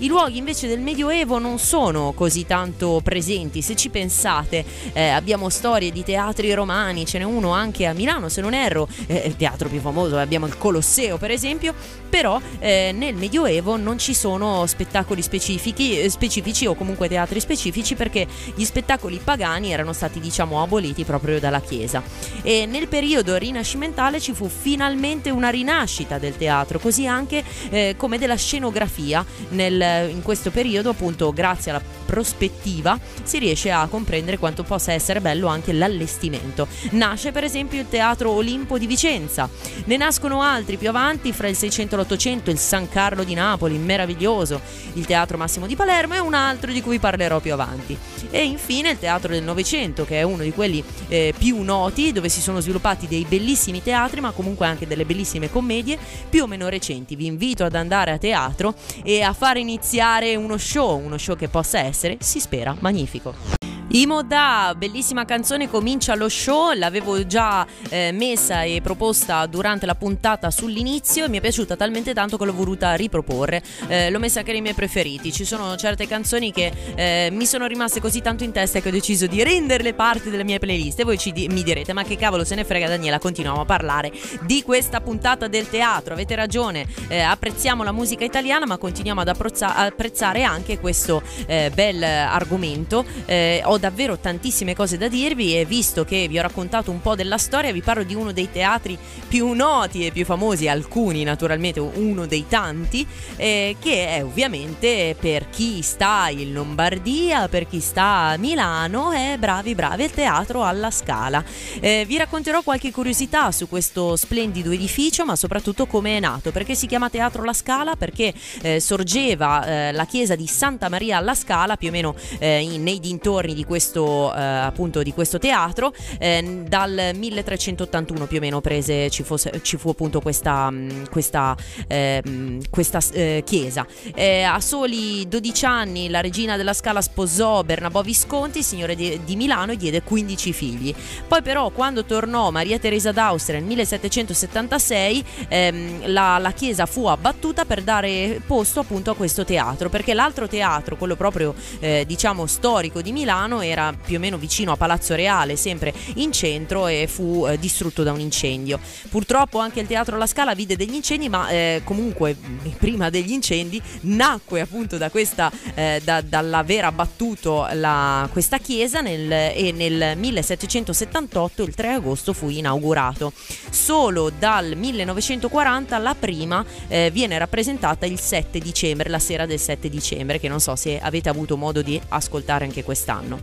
I 0.00 0.06
luoghi 0.06 0.38
invece 0.38 0.68
del 0.68 0.78
Medioevo 0.78 1.40
non 1.40 1.58
sono 1.58 2.12
così 2.12 2.46
tanto 2.46 3.00
presenti, 3.02 3.62
se 3.62 3.74
ci 3.74 3.88
pensate 3.88 4.64
eh, 4.92 5.08
abbiamo 5.08 5.48
storie 5.48 5.90
di 5.90 6.04
teatri 6.04 6.54
romani, 6.54 7.04
ce 7.04 7.18
n'è 7.18 7.24
uno 7.24 7.50
anche 7.50 7.84
a 7.84 7.92
Milano 7.92 8.28
se 8.28 8.40
non 8.40 8.54
erro, 8.54 8.86
eh, 9.08 9.24
il 9.26 9.34
teatro 9.34 9.68
più 9.68 9.80
famoso, 9.80 10.16
abbiamo 10.16 10.46
il 10.46 10.56
Colosseo 10.56 11.16
per 11.16 11.32
esempio, 11.32 11.74
però 12.08 12.40
eh, 12.60 12.92
nel 12.94 13.16
Medioevo 13.16 13.76
non 13.76 13.98
ci 13.98 14.14
sono 14.14 14.66
spettacoli 14.66 15.20
specifici, 15.20 16.08
specifici 16.08 16.66
o 16.66 16.76
comunque 16.76 17.08
teatri 17.08 17.40
specifici 17.40 17.96
perché 17.96 18.24
gli 18.54 18.64
spettacoli 18.64 19.20
pagani 19.22 19.72
erano 19.72 19.92
stati 19.92 20.20
diciamo 20.20 20.62
aboliti 20.62 21.02
proprio 21.02 21.40
dalla 21.40 21.60
Chiesa. 21.60 22.04
E 22.42 22.66
nel 22.66 22.86
periodo 22.86 23.36
rinascimentale 23.36 24.20
ci 24.20 24.32
fu 24.32 24.48
finalmente 24.48 25.30
una 25.30 25.48
rinascita 25.48 26.18
del 26.18 26.36
teatro, 26.36 26.78
così 26.78 27.04
anche 27.04 27.42
eh, 27.70 27.94
come 27.96 28.16
della 28.16 28.36
scenografia 28.36 29.26
nel 29.50 29.86
in 30.08 30.22
questo 30.22 30.50
periodo, 30.50 30.90
appunto, 30.90 31.32
grazie 31.32 31.70
alla 31.70 31.82
prospettiva, 32.06 32.98
si 33.22 33.38
riesce 33.38 33.70
a 33.70 33.86
comprendere 33.86 34.38
quanto 34.38 34.62
possa 34.62 34.92
essere 34.92 35.20
bello 35.20 35.46
anche 35.46 35.72
l'allestimento. 35.72 36.66
Nasce 36.92 37.32
per 37.32 37.44
esempio 37.44 37.80
il 37.80 37.88
Teatro 37.88 38.30
Olimpo 38.30 38.78
di 38.78 38.86
Vicenza, 38.86 39.48
ne 39.84 39.96
nascono 39.96 40.42
altri 40.42 40.76
più 40.76 40.88
avanti, 40.88 41.32
fra 41.32 41.48
il 41.48 41.56
600 41.56 41.94
e 41.94 41.98
l'800, 41.98 42.50
il 42.50 42.58
San 42.58 42.88
Carlo 42.88 43.24
di 43.24 43.34
Napoli, 43.34 43.76
meraviglioso, 43.76 44.60
il 44.94 45.06
Teatro 45.06 45.36
Massimo 45.36 45.66
di 45.66 45.76
Palermo 45.76 46.14
e 46.14 46.18
un 46.18 46.34
altro 46.34 46.72
di 46.72 46.80
cui 46.80 46.98
parlerò 46.98 47.40
più 47.40 47.52
avanti. 47.52 47.96
E 48.30 48.44
infine 48.44 48.90
il 48.90 48.98
Teatro 48.98 49.32
del 49.32 49.42
Novecento, 49.42 50.04
che 50.04 50.18
è 50.18 50.22
uno 50.22 50.42
di 50.42 50.52
quelli 50.52 50.82
eh, 51.08 51.34
più 51.36 51.62
noti, 51.62 52.12
dove 52.12 52.28
si 52.28 52.40
sono 52.40 52.60
sviluppati 52.60 53.06
dei 53.06 53.26
bellissimi 53.28 53.82
teatri, 53.82 54.20
ma 54.20 54.30
comunque 54.32 54.66
anche 54.66 54.86
delle 54.86 55.04
bellissime 55.04 55.50
commedie 55.50 55.98
più 56.28 56.42
o 56.42 56.46
meno 56.46 56.68
recenti. 56.68 57.16
Vi 57.16 57.26
invito 57.26 57.64
ad 57.64 57.74
andare 57.74 58.10
a 58.12 58.18
teatro 58.18 58.74
e 59.02 59.22
a 59.22 59.32
fare 59.32 59.60
iniziare 59.78 60.34
uno 60.34 60.58
show, 60.58 61.00
uno 61.00 61.16
show 61.18 61.36
che 61.36 61.48
possa 61.48 61.78
essere, 61.78 62.16
si 62.18 62.40
spera, 62.40 62.74
magnifico. 62.80 63.57
Imoda, 63.90 64.74
bellissima 64.76 65.24
canzone, 65.24 65.66
comincia 65.70 66.14
lo 66.14 66.28
show, 66.28 66.72
l'avevo 66.74 67.26
già 67.26 67.66
eh, 67.88 68.12
messa 68.12 68.62
e 68.62 68.82
proposta 68.82 69.46
durante 69.46 69.86
la 69.86 69.94
puntata 69.94 70.50
sull'inizio 70.50 71.24
e 71.24 71.28
mi 71.30 71.38
è 71.38 71.40
piaciuta 71.40 71.74
talmente 71.74 72.12
tanto 72.12 72.36
che 72.36 72.44
l'ho 72.44 72.52
voluta 72.52 72.92
riproporre. 72.96 73.62
Eh, 73.86 74.10
l'ho 74.10 74.18
messa 74.18 74.40
anche 74.40 74.52
nei 74.52 74.60
miei 74.60 74.74
preferiti, 74.74 75.32
ci 75.32 75.46
sono 75.46 75.74
certe 75.76 76.06
canzoni 76.06 76.52
che 76.52 76.70
eh, 76.96 77.30
mi 77.32 77.46
sono 77.46 77.66
rimaste 77.66 77.98
così 77.98 78.20
tanto 78.20 78.44
in 78.44 78.52
testa 78.52 78.80
che 78.80 78.88
ho 78.88 78.92
deciso 78.92 79.26
di 79.26 79.42
renderle 79.42 79.94
parte 79.94 80.28
delle 80.28 80.44
mie 80.44 80.58
playlist 80.58 81.00
e 81.00 81.04
voi 81.04 81.16
ci, 81.16 81.32
mi 81.48 81.62
direte 81.62 81.94
ma 81.94 82.02
che 82.02 82.18
cavolo 82.18 82.44
se 82.44 82.56
ne 82.56 82.64
frega 82.64 82.88
Daniela, 82.88 83.18
continuiamo 83.18 83.62
a 83.62 83.64
parlare 83.64 84.12
di 84.42 84.62
questa 84.62 85.00
puntata 85.00 85.48
del 85.48 85.70
teatro, 85.70 86.12
avete 86.12 86.34
ragione, 86.34 86.86
eh, 87.08 87.20
apprezziamo 87.20 87.82
la 87.82 87.92
musica 87.92 88.24
italiana 88.24 88.66
ma 88.66 88.76
continuiamo 88.76 89.22
ad 89.22 89.28
apprezza- 89.28 89.76
apprezzare 89.76 90.42
anche 90.42 90.78
questo 90.78 91.22
eh, 91.46 91.70
bel 91.72 92.02
argomento. 92.02 93.02
Eh, 93.24 93.62
davvero 93.78 94.18
tantissime 94.18 94.74
cose 94.74 94.96
da 94.98 95.08
dirvi 95.08 95.58
e 95.58 95.64
visto 95.64 96.04
che 96.04 96.28
vi 96.28 96.38
ho 96.38 96.42
raccontato 96.42 96.90
un 96.90 97.00
po' 97.00 97.14
della 97.14 97.38
storia, 97.38 97.72
vi 97.72 97.82
parlo 97.82 98.02
di 98.02 98.14
uno 98.14 98.32
dei 98.32 98.50
teatri 98.50 98.98
più 99.28 99.52
noti 99.52 100.06
e 100.06 100.12
più 100.12 100.24
famosi, 100.24 100.68
alcuni 100.68 101.22
naturalmente, 101.22 101.80
uno 101.80 102.26
dei 102.26 102.46
tanti, 102.48 103.06
eh, 103.36 103.76
che 103.78 104.08
è 104.08 104.24
ovviamente 104.24 105.16
per 105.18 105.48
chi 105.50 105.82
sta 105.82 106.28
in 106.30 106.52
Lombardia, 106.52 107.48
per 107.48 107.66
chi 107.66 107.80
sta 107.80 108.30
a 108.30 108.36
Milano, 108.36 109.12
è 109.12 109.36
bravi 109.38 109.74
bravi 109.74 110.04
il 110.04 110.10
teatro 110.10 110.64
alla 110.64 110.90
Scala. 110.90 111.44
Eh, 111.80 112.04
vi 112.06 112.16
racconterò 112.16 112.62
qualche 112.62 112.90
curiosità 112.90 113.52
su 113.52 113.68
questo 113.68 114.16
splendido 114.16 114.70
edificio, 114.70 115.24
ma 115.24 115.36
soprattutto 115.36 115.86
come 115.86 116.16
è 116.16 116.20
nato, 116.20 116.50
perché 116.50 116.74
si 116.74 116.86
chiama 116.86 117.10
Teatro 117.10 117.44
La 117.44 117.52
Scala, 117.52 117.96
perché 117.96 118.32
eh, 118.62 118.80
sorgeva 118.80 119.64
eh, 119.64 119.92
la 119.92 120.06
chiesa 120.06 120.34
di 120.34 120.46
Santa 120.46 120.88
Maria 120.88 121.18
alla 121.18 121.34
Scala, 121.34 121.76
più 121.76 121.88
o 121.88 121.92
meno 121.92 122.14
eh, 122.38 122.76
nei 122.78 123.00
dintorni 123.00 123.54
di 123.54 123.64
questo, 123.68 124.34
eh, 124.34 124.40
appunto, 124.42 125.02
di 125.02 125.12
questo 125.12 125.38
teatro. 125.38 125.92
Eh, 126.18 126.64
dal 126.66 127.12
1381 127.14 128.26
più 128.26 128.38
o 128.38 128.40
meno 128.40 128.60
prese, 128.60 129.10
ci, 129.10 129.22
fosse, 129.22 129.60
ci 129.62 129.76
fu 129.76 129.90
appunto 129.90 130.20
questa, 130.20 130.70
mm, 130.70 131.04
questa, 131.10 131.54
ehm, 131.86 132.62
questa 132.70 133.00
eh, 133.12 133.42
chiesa. 133.44 133.86
Eh, 134.14 134.42
a 134.42 134.58
soli 134.60 135.28
12 135.28 135.64
anni 135.66 136.08
la 136.08 136.20
regina 136.20 136.56
della 136.56 136.72
Scala 136.72 137.02
sposò 137.02 137.62
Bernabò 137.62 138.02
Visconti, 138.02 138.62
signore 138.62 138.96
di, 138.96 139.20
di 139.24 139.36
Milano, 139.36 139.72
e 139.72 139.76
diede 139.76 140.02
15 140.02 140.52
figli. 140.52 140.94
Poi 141.28 141.42
però 141.42 141.68
quando 141.70 142.04
tornò 142.04 142.50
Maria 142.50 142.78
Teresa 142.78 143.12
d'Austria 143.12 143.58
nel 143.58 143.68
1776 143.68 145.24
ehm, 145.48 146.10
la, 146.10 146.38
la 146.38 146.52
chiesa 146.52 146.86
fu 146.86 147.06
abbattuta 147.06 147.66
per 147.66 147.82
dare 147.82 148.40
posto 148.46 148.80
appunto 148.80 149.10
a 149.10 149.14
questo 149.14 149.44
teatro, 149.44 149.90
perché 149.90 150.14
l'altro 150.14 150.48
teatro, 150.48 150.96
quello 150.96 151.16
proprio 151.16 151.54
eh, 151.80 152.04
diciamo 152.06 152.46
storico 152.46 153.02
di 153.02 153.12
Milano, 153.12 153.57
era 153.62 153.92
più 153.92 154.16
o 154.16 154.20
meno 154.20 154.36
vicino 154.38 154.72
a 154.72 154.76
Palazzo 154.76 155.14
Reale, 155.14 155.56
sempre 155.56 155.92
in 156.14 156.32
centro, 156.32 156.86
e 156.86 157.06
fu 157.08 157.46
eh, 157.46 157.58
distrutto 157.58 158.02
da 158.02 158.12
un 158.12 158.20
incendio. 158.20 158.78
Purtroppo 159.08 159.58
anche 159.58 159.80
il 159.80 159.86
Teatro 159.86 160.16
La 160.16 160.26
Scala 160.26 160.54
vide 160.54 160.76
degli 160.76 160.94
incendi, 160.94 161.28
ma 161.28 161.48
eh, 161.48 161.82
comunque 161.84 162.36
prima 162.78 163.10
degli 163.10 163.32
incendi 163.32 163.80
nacque 164.02 164.60
appunto 164.60 164.96
da 164.96 165.10
questa, 165.10 165.50
eh, 165.74 166.00
da, 166.04 166.20
dall'aver 166.20 166.84
abbattuto 166.84 167.66
la, 167.72 168.28
questa 168.32 168.58
chiesa 168.58 169.00
nel, 169.00 169.30
e 169.30 169.72
nel 169.74 170.16
1778, 170.16 171.62
il 171.62 171.74
3 171.74 171.92
agosto, 171.92 172.32
fu 172.32 172.48
inaugurato. 172.48 173.32
Solo 173.70 174.30
dal 174.30 174.74
1940 174.76 175.98
la 175.98 176.14
prima 176.14 176.64
eh, 176.88 177.10
viene 177.12 177.38
rappresentata 177.38 178.06
il 178.06 178.18
7 178.18 178.58
dicembre, 178.58 179.08
la 179.08 179.18
sera 179.18 179.46
del 179.46 179.58
7 179.58 179.88
dicembre, 179.88 180.38
che 180.38 180.48
non 180.48 180.60
so 180.60 180.76
se 180.76 180.98
avete 181.00 181.28
avuto 181.28 181.56
modo 181.56 181.82
di 181.82 182.00
ascoltare 182.08 182.64
anche 182.64 182.84
quest'anno. 182.84 183.40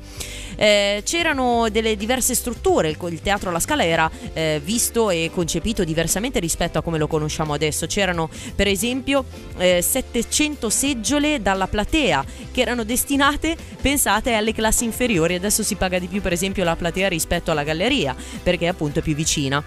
Eh, 0.57 1.01
c'erano 1.03 1.67
delle 1.69 1.95
diverse 1.95 2.33
strutture, 2.33 2.89
il, 2.89 2.97
il 3.09 3.21
teatro 3.21 3.49
alla 3.49 3.59
Scala 3.59 3.85
era 3.85 4.09
eh, 4.33 4.61
visto 4.63 5.09
e 5.09 5.29
concepito 5.33 5.83
diversamente 5.83 6.39
rispetto 6.39 6.77
a 6.77 6.81
come 6.81 6.97
lo 6.97 7.07
conosciamo 7.07 7.53
adesso. 7.53 7.85
C'erano 7.87 8.29
per 8.55 8.67
esempio 8.67 9.25
eh, 9.57 9.81
700 9.81 10.69
seggiole 10.69 11.41
dalla 11.41 11.67
platea 11.67 12.23
che 12.51 12.61
erano 12.61 12.83
destinate, 12.83 13.55
pensate, 13.81 14.33
alle 14.33 14.53
classi 14.53 14.85
inferiori. 14.85 15.35
Adesso 15.35 15.63
si 15.63 15.75
paga 15.75 15.99
di 15.99 16.07
più 16.07 16.21
per 16.21 16.31
esempio 16.33 16.63
la 16.63 16.75
platea 16.75 17.09
rispetto 17.09 17.51
alla 17.51 17.63
galleria 17.63 18.15
perché 18.41 18.67
appunto 18.67 18.99
è 18.99 19.01
più 19.01 19.13
vicina. 19.15 19.63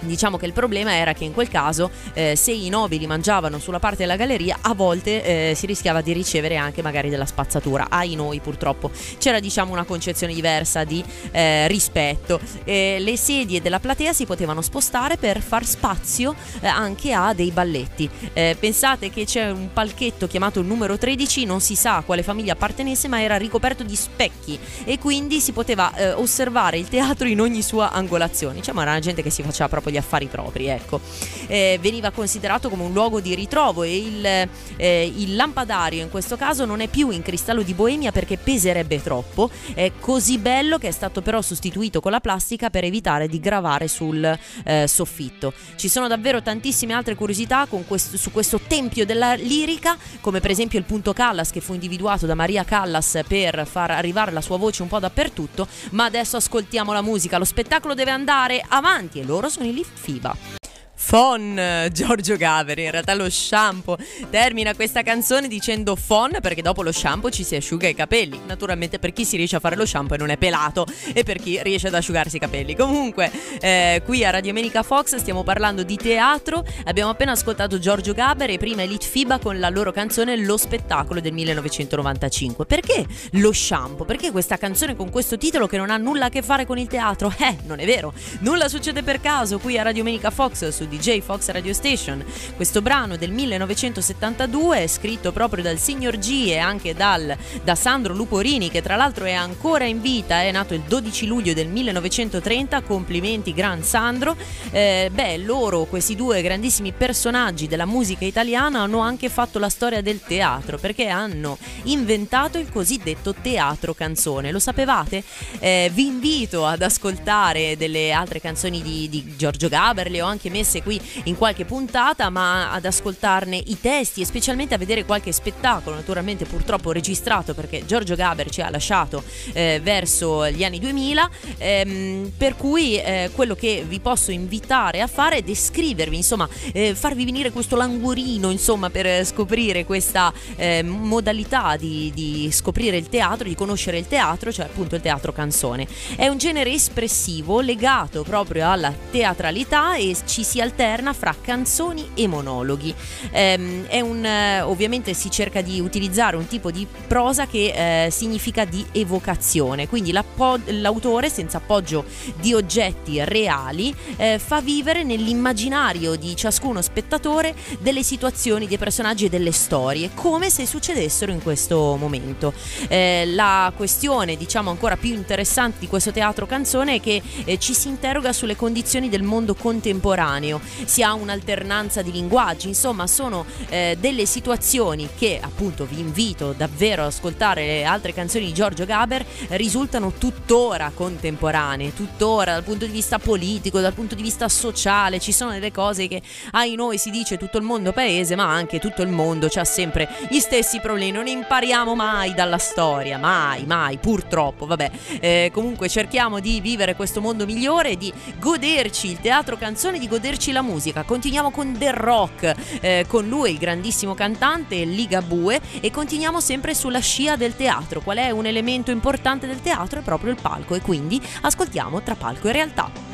Diciamo 0.00 0.36
che 0.36 0.46
il 0.46 0.52
problema 0.52 0.94
era 0.94 1.12
che 1.12 1.24
in 1.24 1.32
quel 1.32 1.48
caso 1.48 1.90
eh, 2.14 2.36
se 2.36 2.52
i 2.52 2.68
nobili 2.68 3.06
mangiavano 3.06 3.58
sulla 3.58 3.78
parte 3.78 3.98
della 3.98 4.16
galleria 4.16 4.58
a 4.60 4.74
volte 4.74 5.50
eh, 5.50 5.54
si 5.54 5.66
rischiava 5.66 6.00
di 6.00 6.12
ricevere 6.12 6.56
anche 6.56 6.82
magari 6.82 7.10
della 7.10 7.26
spazzatura. 7.26 7.86
Ai 7.90 8.14
noi 8.14 8.40
purtroppo 8.40 8.90
c'era 9.18 9.40
diciamo 9.40 9.72
una 9.72 9.84
concezione 9.84 10.34
diversa 10.34 10.84
di 10.84 11.04
eh, 11.30 11.68
rispetto. 11.68 12.40
le 12.64 13.16
sedie 13.16 13.60
della 13.60 13.80
platea 13.80 14.12
si 14.12 14.26
potevano 14.26 14.62
spostare 14.62 15.16
per 15.16 15.40
far 15.40 15.64
spazio 15.64 16.34
eh, 16.60 16.66
anche 16.66 17.12
a 17.12 17.32
dei 17.32 17.50
balletti. 17.50 18.08
Eh, 18.32 18.56
pensate 18.58 19.10
che 19.10 19.24
c'è 19.24 19.50
un 19.50 19.70
palchetto 19.72 20.26
chiamato 20.26 20.60
il 20.60 20.66
numero 20.66 20.98
13, 20.98 21.44
non 21.44 21.60
si 21.60 21.74
sa 21.74 21.96
a 21.96 22.02
quale 22.02 22.22
famiglia 22.22 22.52
appartenesse 22.52 23.08
ma 23.08 23.20
era 23.20 23.36
ricoperto 23.36 23.82
di 23.82 23.96
specchi 23.96 24.58
e 24.84 24.98
quindi 24.98 25.40
si 25.40 25.52
poteva 25.52 25.94
eh, 25.94 26.12
osservare 26.12 26.78
il 26.78 26.88
teatro 26.88 27.26
in 27.26 27.40
ogni 27.40 27.62
sua 27.62 27.92
angolazione. 27.92 28.54
Diciamo 28.54 28.80
era 28.80 28.98
gente 28.98 29.22
che 29.22 29.30
si 29.30 29.42
faceva 29.42 29.68
proprio 29.68 29.89
gli 29.90 29.96
affari 29.96 30.26
propri, 30.26 30.66
ecco. 30.66 31.00
Eh, 31.46 31.78
veniva 31.80 32.10
considerato 32.10 32.68
come 32.68 32.84
un 32.84 32.92
luogo 32.92 33.20
di 33.20 33.34
ritrovo 33.34 33.82
e 33.82 33.96
il, 33.96 34.48
eh, 34.76 35.12
il, 35.16 35.36
lampadario 35.36 36.02
in 36.02 36.10
questo 36.10 36.36
caso 36.36 36.64
non 36.64 36.80
è 36.80 36.88
più 36.88 37.10
in 37.10 37.22
cristallo 37.22 37.62
di 37.62 37.74
Boemia 37.74 38.12
perché 38.12 38.36
peserebbe 38.36 39.02
troppo, 39.02 39.50
è 39.74 39.92
così 39.98 40.38
bello 40.38 40.78
che 40.78 40.88
è 40.88 40.92
stato 40.92 41.22
però 41.22 41.42
sostituito 41.42 42.00
con 42.00 42.12
la 42.12 42.20
plastica 42.20 42.70
per 42.70 42.84
evitare 42.84 43.28
di 43.28 43.40
gravare 43.40 43.88
sul 43.88 44.38
eh, 44.64 44.86
soffitto. 44.86 45.52
Ci 45.76 45.88
sono 45.88 46.08
davvero 46.08 46.42
tantissime 46.42 46.92
altre 46.92 47.14
curiosità 47.14 47.66
questo, 47.86 48.16
su 48.16 48.30
questo 48.30 48.60
tempio 48.66 49.04
della 49.04 49.34
lirica, 49.34 49.96
come 50.20 50.40
per 50.40 50.50
esempio 50.50 50.78
il 50.78 50.84
punto 50.84 51.12
Callas 51.12 51.50
che 51.50 51.60
fu 51.60 51.74
individuato 51.74 52.26
da 52.26 52.34
Maria 52.34 52.64
Callas 52.64 53.20
per 53.26 53.66
far 53.66 53.90
arrivare 53.90 54.32
la 54.32 54.40
sua 54.40 54.56
voce 54.56 54.82
un 54.82 54.88
po' 54.88 54.98
dappertutto, 54.98 55.66
ma 55.90 56.04
adesso 56.04 56.36
ascoltiamo 56.36 56.92
la 56.92 57.02
musica, 57.02 57.38
lo 57.38 57.44
spettacolo 57.44 57.94
deve 57.94 58.10
andare 58.10 58.64
avanti 58.66 59.20
e 59.20 59.24
loro 59.24 59.48
sono 59.48 59.66
i 59.66 59.72
FIBA. 59.84 60.59
Fon 61.02 61.88
Giorgio 61.92 62.36
Gaveri, 62.36 62.84
in 62.84 62.90
realtà 62.92 63.14
lo 63.14 63.28
shampoo 63.28 63.96
termina 64.28 64.74
questa 64.74 65.02
canzone 65.02 65.48
dicendo 65.48 65.96
Fon 65.96 66.38
perché 66.40 66.62
dopo 66.62 66.82
lo 66.82 66.92
shampoo 66.92 67.30
ci 67.30 67.42
si 67.42 67.56
asciuga 67.56 67.88
i 67.88 67.94
capelli, 67.94 68.38
naturalmente 68.46 69.00
per 69.00 69.12
chi 69.12 69.24
si 69.24 69.36
riesce 69.36 69.56
a 69.56 69.60
fare 69.60 69.74
lo 69.74 69.86
shampoo 69.86 70.14
e 70.14 70.18
non 70.18 70.28
è 70.28 70.36
pelato 70.36 70.86
e 71.12 71.24
per 71.24 71.38
chi 71.38 71.60
riesce 71.62 71.88
ad 71.88 71.94
asciugarsi 71.94 72.36
i 72.36 72.38
capelli. 72.38 72.76
Comunque 72.76 73.32
eh, 73.60 74.02
qui 74.04 74.24
a 74.24 74.30
Radio 74.30 74.52
Menica 74.52 74.84
Fox 74.84 75.16
stiamo 75.16 75.42
parlando 75.42 75.82
di 75.82 75.96
teatro, 75.96 76.64
abbiamo 76.84 77.10
appena 77.10 77.32
ascoltato 77.32 77.80
Giorgio 77.80 78.12
Gaber 78.12 78.50
e 78.50 78.58
prima 78.58 78.82
Elite 78.82 79.06
Fiba 79.06 79.40
con 79.40 79.58
la 79.58 79.68
loro 79.68 79.90
canzone 79.90 80.36
Lo 80.36 80.56
spettacolo 80.56 81.20
del 81.20 81.32
1995. 81.32 82.66
Perché 82.66 83.04
lo 83.32 83.52
shampoo? 83.52 84.04
Perché 84.04 84.30
questa 84.30 84.58
canzone 84.58 84.94
con 84.94 85.10
questo 85.10 85.38
titolo 85.38 85.66
che 85.66 85.78
non 85.78 85.90
ha 85.90 85.96
nulla 85.96 86.26
a 86.26 86.28
che 86.28 86.42
fare 86.42 86.66
con 86.66 86.78
il 86.78 86.86
teatro? 86.86 87.32
Eh, 87.40 87.56
non 87.64 87.78
è 87.78 87.86
vero, 87.86 88.12
nulla 88.40 88.68
succede 88.68 89.02
per 89.02 89.20
caso 89.20 89.58
qui 89.58 89.78
a 89.78 89.82
Radio 89.82 90.04
Menica 90.04 90.30
Fox 90.30 90.68
su 90.68 90.86
DJ 90.90 91.20
Fox 91.20 91.48
Radio 91.48 91.72
Station. 91.72 92.22
Questo 92.56 92.82
brano 92.82 93.16
del 93.16 93.30
1972 93.30 94.82
è 94.82 94.86
scritto 94.86 95.32
proprio 95.32 95.62
dal 95.62 95.78
signor 95.78 96.18
G 96.18 96.48
e 96.48 96.58
anche 96.58 96.94
dal, 96.94 97.34
da 97.62 97.74
Sandro 97.74 98.12
Luporini 98.12 98.68
che 98.70 98.82
tra 98.82 98.96
l'altro 98.96 99.24
è 99.24 99.32
ancora 99.32 99.84
in 99.84 100.00
vita, 100.00 100.42
è 100.42 100.50
nato 100.50 100.74
il 100.74 100.82
12 100.82 101.26
luglio 101.26 101.54
del 101.54 101.68
1930, 101.68 102.82
complimenti 102.82 103.54
Gran 103.54 103.82
Sandro. 103.82 104.36
Eh, 104.70 105.10
beh, 105.12 105.38
loro, 105.38 105.84
questi 105.84 106.16
due 106.16 106.42
grandissimi 106.42 106.92
personaggi 106.92 107.68
della 107.68 107.86
musica 107.86 108.24
italiana 108.24 108.80
hanno 108.80 108.98
anche 108.98 109.28
fatto 109.28 109.58
la 109.58 109.68
storia 109.68 110.02
del 110.02 110.20
teatro 110.20 110.76
perché 110.76 111.06
hanno 111.06 111.56
inventato 111.84 112.58
il 112.58 112.70
cosiddetto 112.70 113.34
teatro 113.40 113.94
canzone. 113.94 114.50
Lo 114.50 114.58
sapevate? 114.58 115.22
Eh, 115.60 115.90
vi 115.94 116.06
invito 116.06 116.66
ad 116.66 116.82
ascoltare 116.82 117.76
delle 117.76 118.12
altre 118.12 118.40
canzoni 118.40 118.82
di, 118.82 119.08
di 119.08 119.36
Giorgio 119.36 119.68
Gaber, 119.68 120.10
le 120.10 120.22
ho 120.22 120.26
anche 120.26 120.50
messe 120.50 120.79
qui 120.82 121.00
in 121.24 121.36
qualche 121.36 121.64
puntata, 121.64 122.30
ma 122.30 122.72
ad 122.72 122.84
ascoltarne 122.84 123.56
i 123.56 123.78
testi 123.80 124.22
e 124.22 124.24
specialmente 124.24 124.74
a 124.74 124.78
vedere 124.78 125.04
qualche 125.04 125.32
spettacolo, 125.32 125.96
naturalmente 125.96 126.44
purtroppo 126.44 126.92
registrato 126.92 127.54
perché 127.54 127.84
Giorgio 127.84 128.14
Gaber 128.14 128.50
ci 128.50 128.62
ha 128.62 128.70
lasciato 128.70 129.22
eh, 129.52 129.80
verso 129.82 130.48
gli 130.50 130.64
anni 130.64 130.78
2000, 130.78 131.30
ehm, 131.58 132.32
per 132.36 132.56
cui 132.56 132.96
eh, 132.96 133.30
quello 133.34 133.54
che 133.54 133.84
vi 133.86 134.00
posso 134.00 134.30
invitare 134.30 135.00
a 135.00 135.06
fare 135.06 135.36
è 135.36 135.42
descrivervi, 135.42 136.16
insomma, 136.16 136.48
eh, 136.72 136.94
farvi 136.94 137.24
venire 137.24 137.50
questo 137.50 137.76
languorino, 137.76 138.50
insomma, 138.50 138.90
per 138.90 139.24
scoprire 139.26 139.84
questa 139.84 140.32
eh, 140.56 140.82
modalità 140.82 141.76
di, 141.76 142.10
di 142.14 142.48
scoprire 142.50 142.96
il 142.96 143.08
teatro, 143.08 143.46
di 143.46 143.54
conoscere 143.54 143.98
il 143.98 144.06
teatro, 144.06 144.50
cioè 144.50 144.64
appunto 144.64 144.94
il 144.94 145.02
teatro 145.02 145.32
canzone. 145.32 145.86
È 146.16 146.26
un 146.26 146.38
genere 146.38 146.72
espressivo 146.72 147.60
legato 147.60 148.22
proprio 148.22 148.70
alla 148.70 148.92
teatralità 149.10 149.96
e 149.96 150.16
ci 150.24 150.42
si 150.42 150.60
alza 150.60 150.68
alterna 150.70 151.12
fra 151.12 151.34
canzoni 151.40 152.10
e 152.14 152.26
monologhi. 152.28 152.94
Ehm, 153.32 153.86
un, 154.02 154.24
eh, 154.24 154.60
ovviamente 154.62 155.12
si 155.14 155.30
cerca 155.30 155.60
di 155.60 155.80
utilizzare 155.80 156.36
un 156.36 156.46
tipo 156.46 156.70
di 156.70 156.86
prosa 157.06 157.46
che 157.46 158.06
eh, 158.06 158.10
significa 158.10 158.64
di 158.64 158.84
evocazione, 158.92 159.88
quindi 159.88 160.12
l'autore 160.12 161.28
senza 161.28 161.58
appoggio 161.58 162.04
di 162.36 162.54
oggetti 162.54 163.22
reali 163.24 163.94
eh, 164.16 164.38
fa 164.38 164.60
vivere 164.60 165.02
nell'immaginario 165.02 166.14
di 166.14 166.36
ciascuno 166.36 166.80
spettatore 166.80 167.54
delle 167.80 168.02
situazioni, 168.02 168.68
dei 168.68 168.78
personaggi 168.78 169.26
e 169.26 169.28
delle 169.28 169.52
storie, 169.52 170.10
come 170.14 170.50
se 170.50 170.66
succedessero 170.66 171.32
in 171.32 171.42
questo 171.42 171.96
momento. 171.98 172.52
Eh, 172.88 173.24
la 173.26 173.72
questione, 173.76 174.36
diciamo 174.36 174.70
ancora 174.70 174.96
più 174.96 175.12
interessante 175.14 175.78
di 175.80 175.88
questo 175.88 176.12
teatro 176.12 176.46
canzone 176.46 176.96
è 176.96 177.00
che 177.00 177.20
eh, 177.44 177.58
ci 177.58 177.74
si 177.74 177.88
interroga 177.88 178.32
sulle 178.32 178.56
condizioni 178.56 179.08
del 179.08 179.22
mondo 179.22 179.54
contemporaneo, 179.54 180.59
si 180.84 181.02
ha 181.02 181.14
un'alternanza 181.14 182.02
di 182.02 182.12
linguaggi, 182.12 182.68
insomma 182.68 183.06
sono 183.06 183.44
eh, 183.68 183.96
delle 184.00 184.26
situazioni 184.26 185.08
che 185.16 185.38
appunto 185.40 185.84
vi 185.84 185.98
invito 185.98 186.52
davvero 186.56 187.02
ad 187.02 187.08
ascoltare 187.08 187.66
le 187.66 187.84
altre 187.84 188.12
canzoni 188.12 188.46
di 188.46 188.52
Giorgio 188.52 188.84
Gaber, 188.84 189.24
risultano 189.50 190.12
tuttora 190.12 190.90
contemporanee, 190.94 191.94
tuttora 191.94 192.52
dal 192.52 192.64
punto 192.64 192.86
di 192.86 192.92
vista 192.92 193.18
politico, 193.18 193.80
dal 193.80 193.92
punto 193.92 194.14
di 194.14 194.22
vista 194.22 194.48
sociale, 194.48 195.20
ci 195.20 195.32
sono 195.32 195.52
delle 195.52 195.72
cose 195.72 196.08
che 196.08 196.22
ai 196.52 196.74
noi 196.74 196.98
si 196.98 197.10
dice 197.10 197.36
tutto 197.36 197.58
il 197.58 197.64
mondo 197.64 197.92
paese, 197.92 198.34
ma 198.34 198.48
anche 198.48 198.78
tutto 198.78 199.02
il 199.02 199.08
mondo 199.08 199.48
ha 199.52 199.64
sempre 199.64 200.08
gli 200.30 200.38
stessi 200.38 200.80
problemi, 200.80 201.10
non 201.10 201.26
impariamo 201.26 201.94
mai 201.94 202.34
dalla 202.34 202.58
storia, 202.58 203.18
mai, 203.18 203.64
mai, 203.66 203.98
purtroppo, 203.98 204.64
vabbè, 204.66 204.90
eh, 205.20 205.50
comunque 205.52 205.88
cerchiamo 205.88 206.40
di 206.40 206.60
vivere 206.60 206.96
questo 206.96 207.20
mondo 207.20 207.44
migliore, 207.44 207.96
di 207.96 208.12
goderci 208.38 209.10
il 209.10 209.20
teatro 209.20 209.56
canzone, 209.56 209.98
di 209.98 210.08
goderci 210.08 210.39
la 210.48 210.62
musica, 210.62 211.02
continuiamo 211.02 211.50
con 211.50 211.76
The 211.76 211.92
Rock, 211.92 212.54
eh, 212.80 213.04
con 213.06 213.28
lui 213.28 213.52
il 213.52 213.58
grandissimo 213.58 214.14
cantante 214.14 214.84
Ligabue 214.84 215.60
e 215.80 215.90
continuiamo 215.90 216.40
sempre 216.40 216.74
sulla 216.74 217.00
scia 217.00 217.36
del 217.36 217.54
teatro, 217.54 218.00
qual 218.00 218.16
è 218.16 218.30
un 218.30 218.46
elemento 218.46 218.90
importante 218.90 219.46
del 219.46 219.60
teatro? 219.60 220.00
È 220.00 220.02
proprio 220.02 220.32
il 220.32 220.38
palco 220.40 220.74
e 220.74 220.80
quindi 220.80 221.20
ascoltiamo 221.42 222.02
tra 222.02 222.14
palco 222.14 222.48
e 222.48 222.52
realtà. 222.52 223.09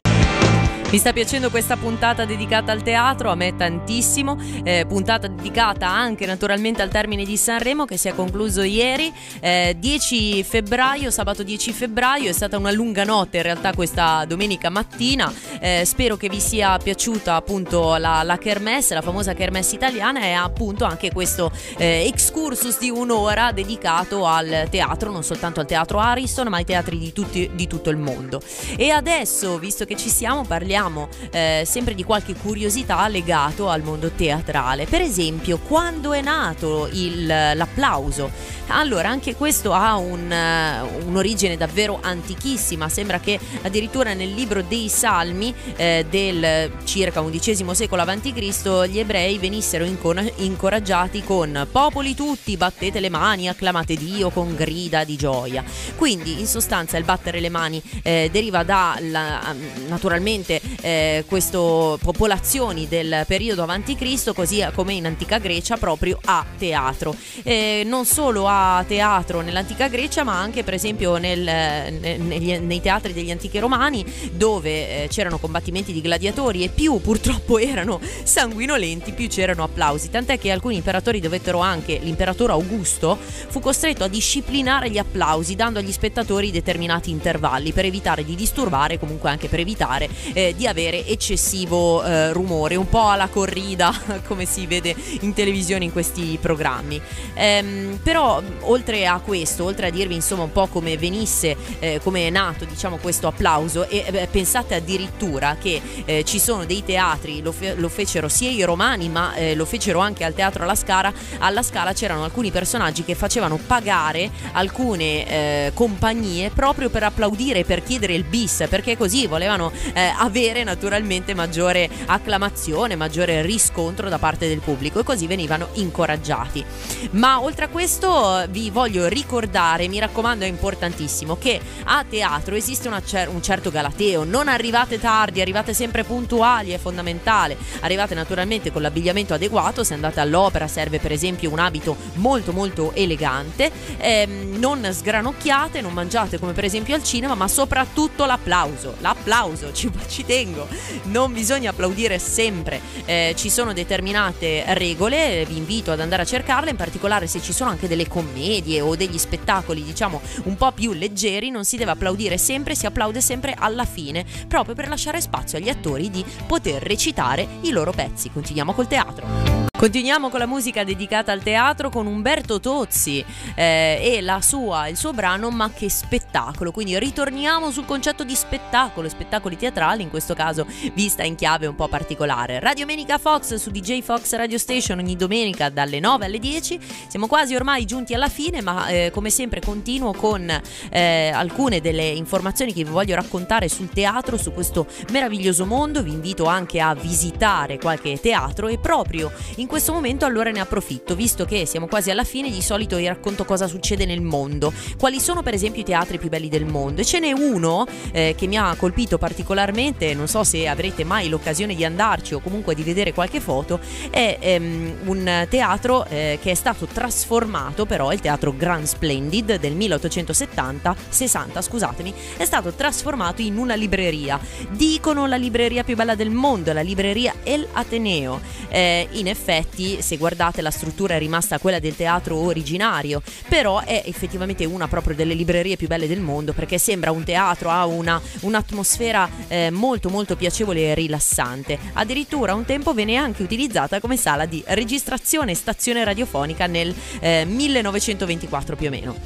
Mi 0.88 0.98
sta 0.98 1.12
piacendo 1.12 1.50
questa 1.50 1.76
puntata 1.76 2.24
dedicata 2.24 2.70
al 2.70 2.84
teatro, 2.84 3.28
a 3.30 3.34
me 3.34 3.56
tantissimo, 3.56 4.38
eh, 4.62 4.84
puntata 4.86 5.26
dedicata 5.26 5.88
anche 5.88 6.26
naturalmente 6.26 6.80
al 6.80 6.90
termine 6.90 7.24
di 7.24 7.36
Sanremo 7.36 7.84
che 7.84 7.96
si 7.96 8.06
è 8.06 8.14
concluso 8.14 8.62
ieri, 8.62 9.12
eh, 9.40 9.74
10 9.76 10.44
febbraio, 10.44 11.10
sabato 11.10 11.42
10 11.42 11.72
febbraio, 11.72 12.30
è 12.30 12.32
stata 12.32 12.56
una 12.56 12.70
lunga 12.70 13.02
notte 13.02 13.38
in 13.38 13.42
realtà 13.42 13.74
questa 13.74 14.24
domenica 14.26 14.70
mattina, 14.70 15.30
eh, 15.60 15.82
spero 15.84 16.16
che 16.16 16.28
vi 16.28 16.38
sia 16.38 16.78
piaciuta 16.78 17.34
appunto 17.34 17.96
la, 17.96 18.22
la 18.22 18.38
kermesse, 18.38 18.94
la 18.94 19.02
famosa 19.02 19.34
kermesse 19.34 19.74
italiana 19.74 20.20
e 20.20 20.32
appunto 20.34 20.84
anche 20.84 21.10
questo 21.10 21.50
eh, 21.78 22.06
excursus 22.06 22.78
di 22.78 22.90
un'ora 22.90 23.50
dedicato 23.50 24.24
al 24.24 24.68
teatro, 24.70 25.10
non 25.10 25.24
soltanto 25.24 25.58
al 25.58 25.66
teatro 25.66 25.98
Ariston 25.98 26.46
ma 26.46 26.58
ai 26.58 26.64
teatri 26.64 26.96
di, 26.96 27.12
tutti, 27.12 27.50
di 27.52 27.66
tutto 27.66 27.90
il 27.90 27.96
mondo. 27.96 28.40
E 28.76 28.90
adesso, 28.90 29.58
visto 29.58 29.84
che 29.84 29.96
ci 29.96 30.08
siamo, 30.08 30.44
parliamo 30.44 30.75
parliamo 30.76 31.08
eh, 31.30 31.62
sempre 31.64 31.94
di 31.94 32.04
qualche 32.04 32.34
curiosità 32.34 33.08
legato 33.08 33.70
al 33.70 33.82
mondo 33.82 34.10
teatrale. 34.10 34.84
Per 34.84 35.00
esempio, 35.00 35.58
quando 35.58 36.12
è 36.12 36.20
nato 36.20 36.88
il, 36.92 37.26
l'applauso? 37.26 38.30
Allora, 38.68 39.08
anche 39.08 39.36
questo 39.36 39.72
ha 39.72 39.96
un, 39.96 40.30
uh, 40.30 41.06
un'origine 41.06 41.56
davvero 41.56 41.98
antichissima. 42.02 42.88
Sembra 42.88 43.20
che 43.20 43.38
addirittura 43.62 44.12
nel 44.12 44.32
libro 44.34 44.62
dei 44.62 44.88
Salmi 44.88 45.54
eh, 45.76 46.04
del 46.10 46.72
circa 46.84 47.22
XI 47.22 47.64
secolo 47.72 48.02
a.C. 48.02 48.88
gli 48.88 48.98
ebrei 48.98 49.38
venissero 49.38 49.84
incor- 49.84 50.32
incoraggiati 50.36 51.22
con 51.22 51.66
popoli 51.70 52.14
tutti, 52.14 52.56
battete 52.56 52.98
le 52.98 53.08
mani, 53.08 53.48
acclamate 53.48 53.94
Dio 53.94 54.30
con 54.30 54.54
grida 54.54 55.04
di 55.04 55.16
gioia. 55.16 55.64
Quindi, 55.94 56.40
in 56.40 56.46
sostanza, 56.46 56.96
il 56.96 57.04
battere 57.04 57.40
le 57.40 57.48
mani 57.48 57.80
eh, 58.02 58.28
deriva 58.32 58.64
da 58.64 58.98
la, 59.00 59.54
naturalmente 59.86 60.60
eh, 60.80 61.24
queste 61.26 61.56
popolazioni 61.56 62.88
del 62.88 63.24
periodo 63.26 63.62
a.C., 63.62 64.32
così 64.34 64.64
come 64.74 64.94
in 64.94 65.06
antica 65.06 65.38
Grecia, 65.38 65.76
proprio 65.76 66.18
a 66.24 66.44
teatro. 66.58 67.14
Eh, 67.42 67.82
non 67.84 68.04
solo 68.04 68.46
a 68.46 68.84
teatro 68.86 69.40
nell'antica 69.40 69.88
Grecia, 69.88 70.24
ma 70.24 70.38
anche 70.38 70.64
per 70.64 70.74
esempio 70.74 71.16
nel, 71.16 71.40
negli, 71.40 72.56
nei 72.58 72.80
teatri 72.80 73.12
degli 73.12 73.30
antichi 73.30 73.58
romani, 73.58 74.04
dove 74.32 75.04
eh, 75.04 75.08
c'erano 75.08 75.38
combattimenti 75.38 75.92
di 75.92 76.00
gladiatori 76.00 76.64
e 76.64 76.68
più 76.68 77.00
purtroppo 77.00 77.58
erano 77.58 78.00
sanguinolenti, 78.22 79.12
più 79.12 79.28
c'erano 79.28 79.62
applausi. 79.62 80.10
Tant'è 80.10 80.38
che 80.38 80.50
alcuni 80.50 80.76
imperatori 80.76 81.20
dovettero 81.20 81.60
anche, 81.60 81.98
l'imperatore 82.02 82.52
Augusto 82.52 83.18
fu 83.20 83.60
costretto 83.60 84.04
a 84.04 84.08
disciplinare 84.08 84.90
gli 84.90 84.98
applausi, 84.98 85.54
dando 85.54 85.78
agli 85.78 85.92
spettatori 85.92 86.50
determinati 86.50 87.10
intervalli 87.10 87.72
per 87.72 87.84
evitare 87.84 88.24
di 88.24 88.34
disturbare, 88.34 88.98
comunque 88.98 89.30
anche 89.30 89.48
per 89.48 89.60
evitare 89.60 90.08
eh, 90.32 90.54
di 90.56 90.66
avere 90.66 91.06
eccessivo 91.06 92.02
eh, 92.02 92.32
rumore, 92.32 92.74
un 92.76 92.88
po' 92.88 93.08
alla 93.08 93.28
corrida 93.28 93.92
come 94.26 94.46
si 94.46 94.66
vede 94.66 94.94
in 95.20 95.34
televisione 95.34 95.84
in 95.84 95.92
questi 95.92 96.38
programmi. 96.40 97.00
Ehm, 97.34 98.00
però 98.02 98.42
oltre 98.60 99.06
a 99.06 99.20
questo, 99.20 99.64
oltre 99.64 99.88
a 99.88 99.90
dirvi 99.90 100.14
insomma 100.14 100.44
un 100.44 100.52
po' 100.52 100.66
come 100.66 100.96
venisse, 100.96 101.56
eh, 101.78 102.00
come 102.02 102.26
è 102.26 102.30
nato 102.30 102.64
diciamo 102.64 102.96
questo 102.96 103.28
applauso 103.28 103.88
e 103.88 104.04
eh, 104.06 104.28
pensate 104.30 104.74
addirittura 104.74 105.56
che 105.60 105.80
eh, 106.04 106.24
ci 106.24 106.38
sono 106.38 106.64
dei 106.64 106.82
teatri, 106.84 107.42
lo, 107.42 107.52
fe- 107.52 107.74
lo, 107.74 107.88
fecero 107.88 108.28
sia 108.28 108.50
i 108.50 108.62
romani 108.62 109.08
ma 109.08 109.34
eh, 109.34 109.54
lo 109.54 109.66
fecero 109.66 109.98
anche 110.00 110.24
al 110.24 110.34
teatro 110.34 110.62
alla 110.62 110.74
Scala, 110.74 111.12
alla 111.38 111.62
Scala 111.62 111.92
c'erano 111.92 112.24
alcuni 112.24 112.50
personaggi 112.50 113.04
che 113.04 113.14
facevano 113.14 113.58
pagare 113.58 114.30
alcune 114.52 115.28
eh, 115.28 115.70
compagnie 115.74 116.50
proprio 116.50 116.88
per 116.88 117.02
applaudire, 117.02 117.64
per 117.64 117.82
chiedere 117.82 118.14
il 118.14 118.24
bis, 118.24 118.64
perché 118.68 118.96
così 118.96 119.26
volevano 119.26 119.70
avere 120.18 120.45
avere 120.46 120.62
naturalmente 120.62 121.34
maggiore 121.34 121.88
acclamazione, 122.06 122.94
maggiore 122.94 123.42
riscontro 123.42 124.08
da 124.08 124.18
parte 124.18 124.46
del 124.46 124.60
pubblico 124.60 125.00
e 125.00 125.02
così 125.02 125.26
venivano 125.26 125.68
incoraggiati. 125.74 126.64
Ma 127.12 127.42
oltre 127.42 127.64
a 127.64 127.68
questo 127.68 128.44
vi 128.50 128.70
voglio 128.70 129.08
ricordare, 129.08 129.88
mi 129.88 129.98
raccomando 129.98 130.44
è 130.44 130.48
importantissimo, 130.48 131.36
che 131.36 131.60
a 131.84 132.04
teatro 132.08 132.54
esiste 132.54 132.90
cer- 133.04 133.28
un 133.28 133.42
certo 133.42 133.70
galateo, 133.70 134.24
non 134.24 134.48
arrivate 134.48 135.00
tardi, 135.00 135.40
arrivate 135.40 135.74
sempre 135.74 136.04
puntuali, 136.04 136.70
è 136.70 136.78
fondamentale, 136.78 137.56
arrivate 137.80 138.14
naturalmente 138.14 138.70
con 138.70 138.82
l'abbigliamento 138.82 139.34
adeguato, 139.34 139.82
se 139.82 139.94
andate 139.94 140.20
all'opera 140.20 140.68
serve 140.68 141.00
per 141.00 141.12
esempio 141.12 141.50
un 141.50 141.58
abito 141.58 141.96
molto 142.14 142.52
molto 142.52 142.92
elegante, 142.94 143.70
ehm, 143.98 144.58
non 144.58 144.86
sgranocchiate, 144.88 145.80
non 145.80 145.92
mangiate 145.92 146.38
come 146.38 146.52
per 146.52 146.64
esempio 146.64 146.94
al 146.94 147.02
cinema, 147.02 147.34
ma 147.34 147.48
soprattutto 147.48 148.24
l'applauso, 148.26 148.94
l'applauso, 149.00 149.72
ci, 149.72 149.90
ci 150.08 150.24
tengo, 150.36 150.68
non 151.04 151.32
bisogna 151.32 151.70
applaudire 151.70 152.18
sempre, 152.18 152.80
eh, 153.06 153.32
ci 153.38 153.48
sono 153.48 153.72
determinate 153.72 154.64
regole, 154.74 155.46
vi 155.46 155.56
invito 155.56 155.92
ad 155.92 156.00
andare 156.00 156.22
a 156.22 156.26
cercarle, 156.26 156.68
in 156.70 156.76
particolare 156.76 157.26
se 157.26 157.40
ci 157.40 157.54
sono 157.54 157.70
anche 157.70 157.88
delle 157.88 158.06
commedie 158.06 158.82
o 158.82 158.94
degli 158.96 159.16
spettacoli 159.16 159.82
diciamo 159.82 160.20
un 160.44 160.56
po' 160.56 160.72
più 160.72 160.92
leggeri, 160.92 161.48
non 161.48 161.64
si 161.64 161.78
deve 161.78 161.92
applaudire 161.92 162.36
sempre, 162.36 162.74
si 162.74 162.84
applaude 162.84 163.22
sempre 163.22 163.54
alla 163.56 163.86
fine, 163.86 164.26
proprio 164.46 164.74
per 164.74 164.88
lasciare 164.88 165.22
spazio 165.22 165.56
agli 165.56 165.70
attori 165.70 166.10
di 166.10 166.22
poter 166.46 166.82
recitare 166.82 167.46
i 167.62 167.70
loro 167.70 167.92
pezzi. 167.92 168.30
Continuiamo 168.30 168.74
col 168.74 168.88
teatro. 168.88 169.55
Continuiamo 169.86 170.30
con 170.30 170.40
la 170.40 170.46
musica 170.46 170.82
dedicata 170.82 171.30
al 171.30 171.44
teatro 171.44 171.90
con 171.90 172.08
Umberto 172.08 172.58
Tozzi 172.58 173.24
eh, 173.54 174.18
e 174.18 174.40
sua, 174.40 174.88
il 174.88 174.96
suo 174.96 175.12
brano 175.12 175.50
Ma 175.50 175.70
che 175.70 175.88
spettacolo. 175.88 176.72
Quindi 176.72 176.98
ritorniamo 176.98 177.70
sul 177.70 177.84
concetto 177.84 178.24
di 178.24 178.34
spettacolo, 178.34 179.08
spettacoli 179.08 179.56
teatrali, 179.56 180.02
in 180.02 180.10
questo 180.10 180.34
caso 180.34 180.66
vista 180.92 181.22
in 181.22 181.36
chiave 181.36 181.68
un 181.68 181.76
po' 181.76 181.86
particolare. 181.86 182.58
Radio 182.58 182.84
Menica 182.84 183.16
Fox 183.16 183.54
su 183.54 183.70
DJ 183.70 184.00
Fox 184.02 184.34
Radio 184.34 184.58
Station 184.58 184.98
ogni 184.98 185.14
domenica 185.14 185.68
dalle 185.68 186.00
9 186.00 186.24
alle 186.24 186.40
10. 186.40 186.80
Siamo 187.06 187.28
quasi 187.28 187.54
ormai 187.54 187.84
giunti 187.84 188.12
alla 188.12 188.28
fine, 188.28 188.62
ma 188.62 188.88
eh, 188.88 189.12
come 189.14 189.30
sempre 189.30 189.60
continuo 189.60 190.14
con 190.14 190.50
eh, 190.90 191.30
alcune 191.32 191.80
delle 191.80 192.08
informazioni 192.08 192.72
che 192.72 192.82
vi 192.82 192.90
voglio 192.90 193.14
raccontare 193.14 193.68
sul 193.68 193.90
teatro, 193.90 194.36
su 194.36 194.52
questo 194.52 194.88
meraviglioso 195.12 195.64
mondo. 195.64 196.02
Vi 196.02 196.10
invito 196.10 196.46
anche 196.46 196.80
a 196.80 196.92
visitare 196.92 197.78
qualche 197.78 198.18
teatro 198.18 198.66
e 198.66 198.78
proprio 198.78 199.30
in 199.56 199.68
questo 199.68 199.74
questo 199.76 199.92
momento 199.92 200.24
allora 200.24 200.50
ne 200.50 200.60
approfitto, 200.60 201.14
visto 201.14 201.44
che 201.44 201.66
siamo 201.66 201.86
quasi 201.86 202.10
alla 202.10 202.24
fine, 202.24 202.48
di 202.48 202.62
solito 202.62 202.96
vi 202.96 203.06
racconto 203.08 203.44
cosa 203.44 203.66
succede 203.66 204.06
nel 204.06 204.22
mondo, 204.22 204.72
quali 204.96 205.20
sono 205.20 205.42
per 205.42 205.52
esempio 205.52 205.82
i 205.82 205.84
teatri 205.84 206.16
più 206.16 206.30
belli 206.30 206.48
del 206.48 206.64
mondo. 206.64 207.02
E 207.02 207.04
ce 207.04 207.18
n'è 207.18 207.30
uno 207.32 207.86
eh, 208.10 208.34
che 208.38 208.46
mi 208.46 208.56
ha 208.56 208.74
colpito 208.78 209.18
particolarmente, 209.18 210.14
non 210.14 210.28
so 210.28 210.44
se 210.44 210.66
avrete 210.66 211.04
mai 211.04 211.28
l'occasione 211.28 211.74
di 211.74 211.84
andarci 211.84 212.32
o 212.32 212.40
comunque 212.40 212.74
di 212.74 212.82
vedere 212.84 213.12
qualche 213.12 213.38
foto, 213.38 213.78
è 214.08 214.38
ehm, 214.40 214.94
un 215.04 215.46
teatro 215.50 216.06
eh, 216.06 216.38
che 216.40 216.52
è 216.52 216.54
stato 216.54 216.86
trasformato, 216.86 217.84
però 217.84 218.14
il 218.14 218.20
teatro 218.20 218.56
Grand 218.56 218.86
Splendid 218.86 219.58
del 219.58 219.74
1870, 219.74 220.96
60 221.10 221.60
scusatemi, 221.60 222.14
è 222.38 222.46
stato 222.46 222.72
trasformato 222.72 223.42
in 223.42 223.58
una 223.58 223.74
libreria. 223.74 224.40
Dicono 224.70 225.26
la 225.26 225.36
libreria 225.36 225.84
più 225.84 225.96
bella 225.96 226.14
del 226.14 226.30
mondo, 226.30 226.72
la 226.72 226.80
libreria 226.80 227.34
El 227.42 227.68
Ateneo. 227.70 228.40
Eh, 228.68 229.06
in 229.10 229.28
effetti, 229.28 229.55
se 230.00 230.16
guardate 230.16 230.62
la 230.62 230.70
struttura 230.70 231.14
è 231.14 231.18
rimasta 231.18 231.58
quella 231.58 231.78
del 231.78 231.96
teatro 231.96 232.36
originario, 232.36 233.22
però 233.48 233.80
è 233.80 234.02
effettivamente 234.06 234.64
una 234.64 234.88
proprio 234.88 235.14
delle 235.14 235.34
librerie 235.34 235.76
più 235.76 235.86
belle 235.86 236.06
del 236.06 236.20
mondo 236.20 236.52
perché 236.52 236.78
sembra 236.78 237.10
un 237.10 237.24
teatro, 237.24 237.70
ha 237.70 237.86
una, 237.86 238.20
un'atmosfera 238.40 239.28
eh, 239.48 239.70
molto 239.70 240.08
molto 240.08 240.36
piacevole 240.36 240.90
e 240.90 240.94
rilassante. 240.94 241.78
Addirittura 241.94 242.54
un 242.54 242.64
tempo 242.64 242.94
venne 242.94 243.16
anche 243.16 243.42
utilizzata 243.42 244.00
come 244.00 244.16
sala 244.16 244.46
di 244.46 244.62
registrazione 244.66 245.52
e 245.52 245.54
stazione 245.54 246.04
radiofonica 246.04 246.66
nel 246.66 246.94
eh, 247.20 247.44
1924 247.46 248.76
più 248.76 248.88
o 248.88 248.90
meno. 248.90 249.16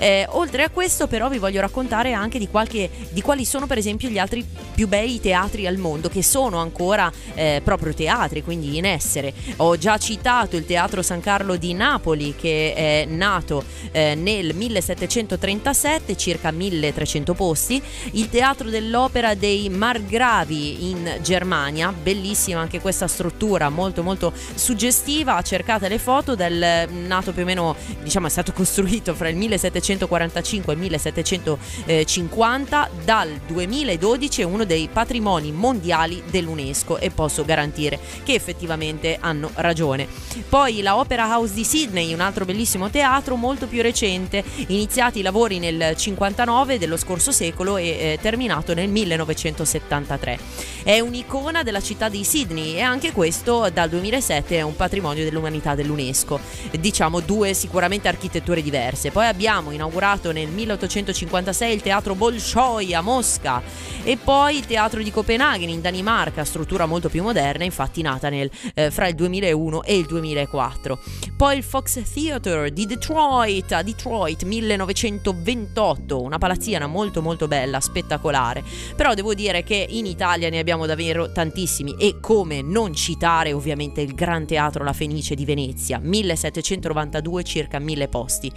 Eh, 0.00 0.24
oltre 0.30 0.62
a 0.62 0.70
questo 0.70 1.06
però 1.08 1.28
vi 1.28 1.36
voglio 1.36 1.60
raccontare 1.60 2.14
anche 2.14 2.38
di, 2.38 2.48
qualche, 2.48 2.88
di 3.10 3.20
quali 3.20 3.44
sono 3.44 3.66
per 3.66 3.76
esempio 3.76 4.08
gli 4.08 4.16
altri 4.16 4.42
più 4.74 4.88
bei 4.88 5.20
teatri 5.20 5.66
al 5.66 5.76
mondo 5.76 6.08
che 6.08 6.22
sono 6.22 6.56
ancora 6.56 7.12
eh, 7.34 7.60
proprio 7.62 7.92
teatri, 7.92 8.42
quindi 8.42 8.78
in 8.78 8.86
essere. 8.86 9.34
Ho 9.56 9.76
già 9.76 9.98
citato 9.98 10.56
il 10.56 10.64
Teatro 10.64 11.02
San 11.02 11.20
Carlo 11.20 11.56
di 11.56 11.74
Napoli 11.74 12.34
che 12.34 12.72
è 12.74 13.04
nato 13.06 13.62
eh, 13.92 14.14
nel 14.14 14.54
1737, 14.54 16.16
circa 16.16 16.50
1300 16.50 17.34
posti, 17.34 17.82
il 18.12 18.30
Teatro 18.30 18.70
dell'Opera 18.70 19.34
dei 19.34 19.68
Margravi 19.68 20.88
in 20.88 21.18
Germania, 21.20 21.92
bellissima 21.92 22.60
anche 22.60 22.80
questa 22.80 23.06
struttura, 23.06 23.68
molto 23.68 24.02
molto 24.02 24.32
suggestiva, 24.54 25.42
cercate 25.42 25.88
le 25.88 25.98
foto 25.98 26.34
del 26.34 26.88
nato 27.06 27.32
più 27.32 27.42
o 27.42 27.44
meno, 27.44 27.76
diciamo 28.02 28.28
è 28.28 28.30
stato 28.30 28.52
costruito 28.52 29.14
fra 29.14 29.28
il 29.28 29.36
1745 29.90 30.72
e 30.72 30.76
il 30.76 30.82
1750, 30.82 32.90
dal 33.04 33.40
2012 33.46 34.42
è 34.42 34.44
uno 34.44 34.64
dei 34.64 34.88
patrimoni 34.92 35.52
mondiali 35.52 36.22
dell'UNESCO 36.30 36.98
e 36.98 37.10
posso 37.10 37.44
garantire 37.44 37.98
che 38.22 38.34
effettivamente 38.34 39.18
hanno 39.20 39.50
ragione. 39.54 40.06
Poi 40.48 40.82
la 40.82 40.96
Opera 40.96 41.26
House 41.26 41.54
di 41.54 41.64
Sydney, 41.64 42.12
un 42.12 42.20
altro 42.20 42.44
bellissimo 42.44 42.90
teatro 42.90 43.36
molto 43.36 43.66
più 43.66 43.82
recente, 43.82 44.44
iniziati 44.68 45.20
i 45.20 45.22
lavori 45.22 45.58
nel 45.58 45.96
59 45.96 46.78
dello 46.78 46.96
scorso 46.96 47.32
secolo 47.32 47.76
e 47.76 47.86
eh, 47.86 48.18
terminato 48.20 48.74
nel 48.74 48.88
1973. 48.88 50.38
È 50.82 50.98
un'icona 51.00 51.62
della 51.62 51.80
città 51.80 52.08
di 52.08 52.24
Sydney 52.24 52.76
e 52.76 52.80
anche 52.80 53.12
questo 53.12 53.68
dal 53.70 53.88
2007 53.88 54.56
è 54.56 54.62
un 54.62 54.76
patrimonio 54.76 55.24
dell'umanità 55.24 55.74
dell'UNESCO. 55.74 56.40
Diciamo 56.78 57.20
due 57.20 57.54
sicuramente 57.54 58.08
architetture 58.08 58.62
diverse. 58.62 59.10
Poi 59.10 59.26
abbiamo 59.26 59.72
inaugurato 59.80 60.30
nel 60.30 60.48
1856 60.48 61.74
il 61.74 61.80
teatro 61.80 62.14
Bolshoi 62.14 62.92
a 62.92 63.00
Mosca 63.00 63.62
e 64.02 64.16
poi 64.16 64.56
il 64.58 64.66
teatro 64.66 65.02
di 65.02 65.10
Copenaghen 65.10 65.68
in 65.68 65.80
Danimarca, 65.80 66.44
struttura 66.44 66.86
molto 66.86 67.08
più 67.08 67.22
moderna, 67.22 67.64
infatti 67.64 68.02
nata 68.02 68.28
nel, 68.28 68.50
eh, 68.74 68.90
fra 68.90 69.08
il 69.08 69.14
2001 69.14 69.82
e 69.82 69.96
il 69.96 70.06
2004. 70.06 70.98
Poi 71.36 71.56
il 71.56 71.62
Fox 71.62 72.02
Theatre 72.12 72.72
di 72.72 72.86
Detroit, 72.86 73.72
a 73.72 73.82
Detroit 73.82 74.42
1928, 74.42 76.20
una 76.20 76.38
palazzina 76.38 76.86
molto 76.86 77.22
molto 77.22 77.48
bella, 77.48 77.80
spettacolare. 77.80 78.62
Però 78.96 79.14
devo 79.14 79.34
dire 79.34 79.62
che 79.62 79.86
in 79.88 80.06
Italia 80.06 80.50
ne 80.50 80.58
abbiamo 80.58 80.86
davvero 80.86 81.32
tantissimi 81.32 81.94
e 81.98 82.18
come 82.20 82.62
non 82.62 82.94
citare 82.94 83.52
ovviamente 83.52 84.00
il 84.00 84.14
Gran 84.14 84.46
Teatro 84.46 84.84
La 84.84 84.92
Fenice 84.92 85.34
di 85.34 85.44
Venezia, 85.44 85.98
1792 85.98 87.42
circa 87.42 87.78
mille 87.78 88.08
posti. 88.08 88.50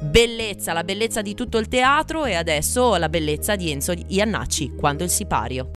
Bellezza, 0.00 0.55
la 0.72 0.84
bellezza 0.84 1.22
di 1.22 1.34
tutto 1.34 1.58
il 1.58 1.68
teatro 1.68 2.24
e 2.24 2.34
adesso 2.34 2.96
la 2.96 3.08
bellezza 3.08 3.56
di 3.56 3.70
Enzo 3.70 3.94
Iannacci 4.08 4.74
quando 4.74 5.04
il 5.04 5.10
sipario. 5.10 5.75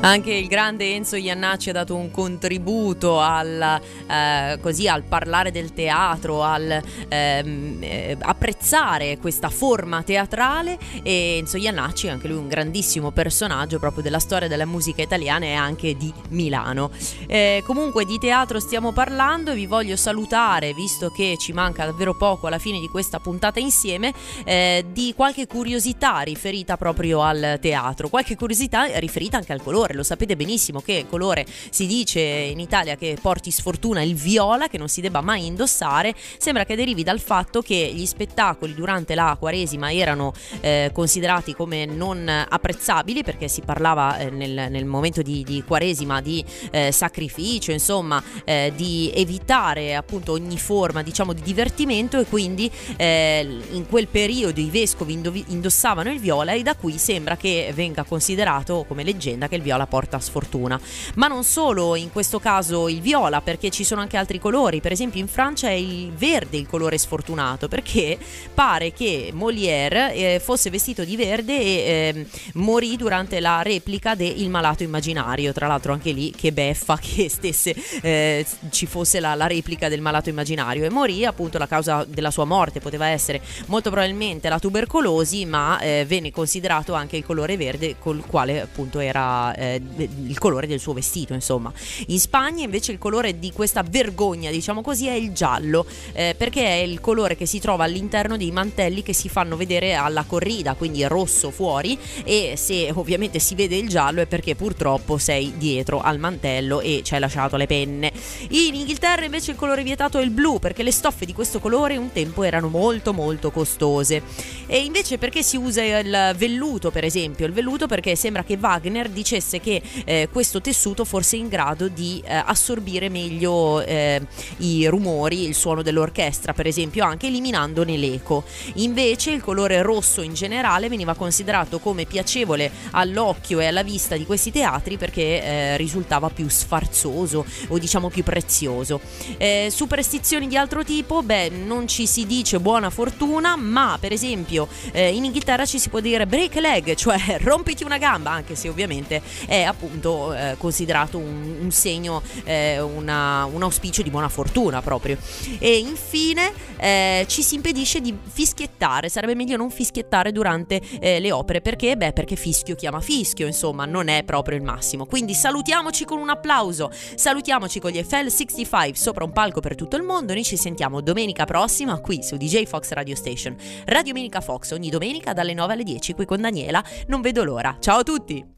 Anche 0.00 0.32
il 0.32 0.46
grande 0.46 0.94
Enzo 0.94 1.16
Iannacci 1.16 1.70
ha 1.70 1.72
dato 1.72 1.96
un 1.96 2.12
contributo 2.12 3.18
al, 3.20 3.80
eh, 4.08 4.58
così, 4.62 4.86
al 4.86 5.02
parlare 5.02 5.50
del 5.50 5.72
teatro, 5.74 6.44
al 6.44 6.80
ehm, 7.08 7.78
eh, 7.80 8.16
apprezzare 8.20 9.18
questa 9.18 9.48
forma 9.48 10.04
teatrale 10.04 10.78
e 11.02 11.38
Enzo 11.38 11.56
Iannacci 11.56 12.06
è 12.06 12.10
anche 12.10 12.28
lui 12.28 12.36
un 12.36 12.46
grandissimo 12.46 13.10
personaggio 13.10 13.80
proprio 13.80 14.04
della 14.04 14.20
storia 14.20 14.46
della 14.46 14.66
musica 14.66 15.02
italiana 15.02 15.46
e 15.46 15.54
anche 15.54 15.96
di 15.96 16.12
Milano. 16.28 16.92
Eh, 17.26 17.64
comunque 17.66 18.04
di 18.04 18.18
teatro 18.18 18.60
stiamo 18.60 18.92
parlando 18.92 19.50
e 19.50 19.56
vi 19.56 19.66
voglio 19.66 19.96
salutare, 19.96 20.74
visto 20.74 21.10
che 21.10 21.34
ci 21.40 21.52
manca 21.52 21.84
davvero 21.84 22.16
poco 22.16 22.46
alla 22.46 22.60
fine 22.60 22.78
di 22.78 22.86
questa 22.86 23.18
puntata 23.18 23.58
insieme, 23.58 24.14
eh, 24.44 24.86
di 24.92 25.12
qualche 25.16 25.48
curiosità 25.48 26.20
riferita 26.20 26.76
proprio 26.76 27.22
al 27.22 27.58
teatro, 27.60 28.08
qualche 28.08 28.36
curiosità 28.36 28.84
riferita 28.98 29.38
anche 29.38 29.52
al 29.52 29.60
colore 29.60 29.86
colore, 29.88 29.94
lo 29.94 30.02
sapete 30.02 30.36
benissimo 30.36 30.80
che 30.80 31.06
colore 31.08 31.46
si 31.70 31.86
dice 31.86 32.20
in 32.20 32.60
Italia 32.60 32.96
che 32.96 33.16
porti 33.20 33.50
sfortuna 33.50 34.02
il 34.02 34.14
viola, 34.14 34.68
che 34.68 34.78
non 34.78 34.88
si 34.88 35.00
debba 35.00 35.20
mai 35.20 35.46
indossare, 35.46 36.14
sembra 36.38 36.64
che 36.64 36.76
derivi 36.76 37.02
dal 37.02 37.20
fatto 37.20 37.62
che 37.62 37.90
gli 37.94 38.06
spettacoli 38.06 38.74
durante 38.74 39.14
la 39.14 39.36
Quaresima 39.38 39.92
erano 39.92 40.32
eh, 40.60 40.90
considerati 40.92 41.54
come 41.54 41.86
non 41.86 42.28
apprezzabili 42.28 43.22
perché 43.22 43.48
si 43.48 43.62
parlava 43.62 44.18
eh, 44.18 44.30
nel, 44.30 44.70
nel, 44.70 44.84
momento 44.84 45.22
di, 45.22 45.42
di 45.44 45.62
Quaresima 45.66 46.20
di 46.20 46.44
eh, 46.70 46.92
sacrificio, 46.92 47.72
insomma, 47.72 48.22
eh, 48.44 48.72
di 48.74 49.10
evitare 49.14 49.94
appunto 49.94 50.32
ogni 50.32 50.58
forma 50.58 51.02
diciamo 51.02 51.32
di 51.32 51.42
divertimento 51.42 52.18
e 52.20 52.24
quindi 52.26 52.70
eh, 52.96 53.46
in 53.70 53.86
quel 53.86 54.08
periodo 54.08 54.60
i 54.60 54.70
vescovi 54.70 55.20
indossavano 55.48 56.10
il 56.10 56.18
viola 56.18 56.52
e 56.52 56.62
da 56.62 56.74
qui 56.74 56.98
sembra 56.98 57.36
che 57.36 57.72
venga 57.74 58.04
considerato 58.04 58.84
come 58.86 59.02
leggenda 59.02 59.48
che 59.48 59.56
il 59.56 59.62
viola 59.62 59.77
viola 59.78 59.86
porta 59.86 60.18
sfortuna. 60.18 60.78
Ma 61.14 61.28
non 61.28 61.44
solo 61.44 61.94
in 61.94 62.10
questo 62.10 62.40
caso 62.40 62.88
il 62.88 63.00
viola, 63.00 63.40
perché 63.40 63.70
ci 63.70 63.84
sono 63.84 64.00
anche 64.00 64.16
altri 64.16 64.38
colori. 64.38 64.80
Per 64.80 64.92
esempio 64.92 65.20
in 65.20 65.28
Francia 65.28 65.68
è 65.68 65.72
il 65.72 66.10
verde 66.12 66.56
il 66.56 66.66
colore 66.66 66.98
sfortunato, 66.98 67.68
perché 67.68 68.18
pare 68.52 68.92
che 68.92 69.30
Molière 69.32 70.12
eh, 70.14 70.40
fosse 70.42 70.70
vestito 70.70 71.04
di 71.04 71.16
verde 71.16 71.58
e 71.58 71.64
eh, 71.64 72.26
morì 72.54 72.96
durante 72.96 73.38
la 73.40 73.62
replica 73.62 74.14
de 74.14 74.26
Il 74.26 74.50
malato 74.50 74.82
immaginario. 74.82 75.52
Tra 75.52 75.66
l'altro 75.66 75.92
anche 75.92 76.10
lì 76.10 76.32
che 76.32 76.52
beffa 76.52 76.98
che 77.00 77.28
stesse 77.28 77.74
eh, 78.02 78.44
ci 78.70 78.86
fosse 78.86 79.20
la, 79.20 79.34
la 79.34 79.46
replica 79.46 79.88
del 79.88 80.00
malato 80.00 80.28
immaginario 80.28 80.84
e 80.84 80.90
morì 80.90 81.24
appunto 81.24 81.58
la 81.58 81.66
causa 81.66 82.04
della 82.06 82.30
sua 82.30 82.44
morte 82.44 82.80
poteva 82.80 83.06
essere 83.06 83.40
molto 83.66 83.90
probabilmente 83.90 84.48
la 84.48 84.58
tubercolosi, 84.58 85.44
ma 85.44 85.78
eh, 85.78 86.04
venne 86.06 86.30
considerato 86.32 86.94
anche 86.94 87.16
il 87.16 87.24
colore 87.24 87.56
verde 87.56 87.96
col 87.98 88.24
quale 88.26 88.60
appunto 88.60 88.98
era 88.98 89.54
eh, 89.54 89.67
eh, 89.74 90.08
il 90.26 90.38
colore 90.38 90.66
del 90.66 90.80
suo 90.80 90.92
vestito, 90.92 91.34
insomma. 91.34 91.72
In 92.08 92.18
Spagna 92.18 92.64
invece 92.64 92.92
il 92.92 92.98
colore 92.98 93.38
di 93.38 93.52
questa 93.52 93.82
vergogna, 93.82 94.50
diciamo 94.50 94.82
così, 94.82 95.06
è 95.06 95.12
il 95.12 95.32
giallo, 95.32 95.86
eh, 96.12 96.34
perché 96.36 96.64
è 96.64 96.82
il 96.82 97.00
colore 97.00 97.36
che 97.36 97.46
si 97.46 97.58
trova 97.58 97.84
all'interno 97.84 98.36
dei 98.36 98.50
mantelli 98.50 99.02
che 99.02 99.12
si 99.12 99.28
fanno 99.28 99.56
vedere 99.56 99.94
alla 99.94 100.24
corrida, 100.24 100.74
quindi 100.74 101.04
rosso 101.04 101.50
fuori 101.50 101.98
e 102.24 102.54
se 102.56 102.90
ovviamente 102.94 103.38
si 103.38 103.54
vede 103.54 103.76
il 103.76 103.88
giallo 103.88 104.20
è 104.20 104.26
perché 104.26 104.54
purtroppo 104.54 105.18
sei 105.18 105.54
dietro 105.56 106.00
al 106.00 106.18
mantello 106.18 106.80
e 106.80 107.02
ci 107.04 107.14
hai 107.14 107.20
lasciato 107.20 107.56
le 107.56 107.66
penne. 107.66 108.12
In 108.50 108.74
Inghilterra 108.74 109.24
invece 109.24 109.52
il 109.52 109.56
colore 109.56 109.82
vietato 109.82 110.18
è 110.18 110.22
il 110.22 110.30
blu, 110.30 110.58
perché 110.58 110.82
le 110.82 110.92
stoffe 110.92 111.26
di 111.26 111.32
questo 111.32 111.58
colore 111.60 111.96
un 111.96 112.12
tempo 112.12 112.42
erano 112.42 112.68
molto 112.68 113.12
molto 113.12 113.50
costose. 113.50 114.22
E 114.66 114.78
invece 114.78 115.18
perché 115.18 115.42
si 115.42 115.56
usa 115.56 115.82
il 115.82 116.34
velluto, 116.36 116.90
per 116.90 117.04
esempio? 117.04 117.46
Il 117.46 117.52
velluto 117.52 117.86
perché 117.86 118.16
sembra 118.16 118.44
che 118.44 118.58
Wagner 118.60 119.08
dicesse 119.08 119.57
disse 119.58 119.60
che 119.60 119.82
eh, 120.04 120.28
questo 120.30 120.60
tessuto 120.60 121.04
fosse 121.04 121.36
in 121.36 121.48
grado 121.48 121.88
di 121.88 122.22
eh, 122.24 122.34
assorbire 122.34 123.08
meglio 123.08 123.82
eh, 123.82 124.22
i 124.58 124.86
rumori, 124.86 125.46
il 125.46 125.54
suono 125.54 125.82
dell'orchestra, 125.82 126.52
per 126.52 126.66
esempio, 126.66 127.04
anche 127.04 127.26
eliminandone 127.26 127.96
l'eco. 127.96 128.44
Invece 128.74 129.32
il 129.32 129.42
colore 129.42 129.82
rosso 129.82 130.22
in 130.22 130.34
generale 130.34 130.88
veniva 130.88 131.14
considerato 131.14 131.78
come 131.78 132.06
piacevole 132.06 132.70
all'occhio 132.92 133.60
e 133.60 133.66
alla 133.66 133.82
vista 133.82 134.16
di 134.16 134.24
questi 134.24 134.50
teatri 134.50 134.96
perché 134.96 135.42
eh, 135.42 135.76
risultava 135.76 136.30
più 136.30 136.48
sfarzoso 136.48 137.44
o 137.68 137.78
diciamo 137.78 138.08
più 138.08 138.22
prezioso. 138.22 139.00
Eh, 139.36 139.68
superstizioni 139.70 140.46
di 140.46 140.56
altro 140.56 140.84
tipo, 140.84 141.22
beh, 141.22 141.50
non 141.50 141.86
ci 141.88 142.06
si 142.06 142.26
dice 142.26 142.60
buona 142.60 142.90
fortuna, 142.90 143.56
ma 143.56 143.96
per 144.00 144.12
esempio 144.12 144.68
eh, 144.92 145.14
in 145.14 145.24
Inghilterra 145.24 145.66
ci 145.66 145.78
si 145.78 145.88
può 145.88 146.00
dire 146.00 146.26
break 146.26 146.54
leg, 146.56 146.94
cioè 146.94 147.38
rompiti 147.42 147.84
una 147.84 147.98
gamba, 147.98 148.30
anche 148.30 148.54
se 148.54 148.68
ovviamente 148.68 149.20
è 149.48 149.62
appunto 149.62 150.34
eh, 150.34 150.54
considerato 150.58 151.16
un, 151.16 151.56
un 151.62 151.70
segno, 151.70 152.22
eh, 152.44 152.78
una, 152.80 153.46
un 153.46 153.62
auspicio 153.62 154.02
di 154.02 154.10
buona 154.10 154.28
fortuna 154.28 154.82
proprio. 154.82 155.16
E 155.58 155.78
infine 155.78 156.52
eh, 156.76 157.24
ci 157.28 157.42
si 157.42 157.54
impedisce 157.54 158.00
di 158.00 158.16
fischiettare, 158.22 159.08
sarebbe 159.08 159.34
meglio 159.34 159.56
non 159.56 159.70
fischiettare 159.70 160.32
durante 160.32 160.80
eh, 161.00 161.18
le 161.18 161.32
opere 161.32 161.62
perché? 161.62 161.96
Beh, 161.96 162.12
perché 162.12 162.36
fischio 162.36 162.74
chiama 162.74 163.00
fischio, 163.00 163.46
insomma, 163.46 163.86
non 163.86 164.08
è 164.08 164.22
proprio 164.22 164.58
il 164.58 164.62
massimo. 164.62 165.06
Quindi 165.06 165.32
salutiamoci 165.32 166.04
con 166.04 166.18
un 166.18 166.28
applauso, 166.28 166.90
salutiamoci 166.92 167.80
con 167.80 167.90
gli 167.90 167.98
FL65 167.98 168.92
sopra 168.92 169.24
un 169.24 169.32
palco 169.32 169.60
per 169.60 169.74
tutto 169.74 169.96
il 169.96 170.02
mondo. 170.02 170.34
Noi 170.34 170.44
ci 170.44 170.58
sentiamo 170.58 171.00
domenica 171.00 171.46
prossima 171.46 171.98
qui 172.00 172.22
su 172.22 172.36
DJ 172.36 172.64
Fox 172.64 172.90
Radio 172.90 173.16
Station. 173.16 173.56
Radio 173.86 174.12
Domenica 174.12 174.40
Fox 174.42 174.72
ogni 174.72 174.90
domenica 174.90 175.32
dalle 175.32 175.54
9 175.54 175.72
alle 175.72 175.84
10 175.84 176.12
qui 176.12 176.26
con 176.26 176.40
Daniela. 176.40 176.84
Non 177.06 177.22
vedo 177.22 177.44
l'ora. 177.44 177.76
Ciao 177.80 178.00
a 178.00 178.02
tutti! 178.02 178.57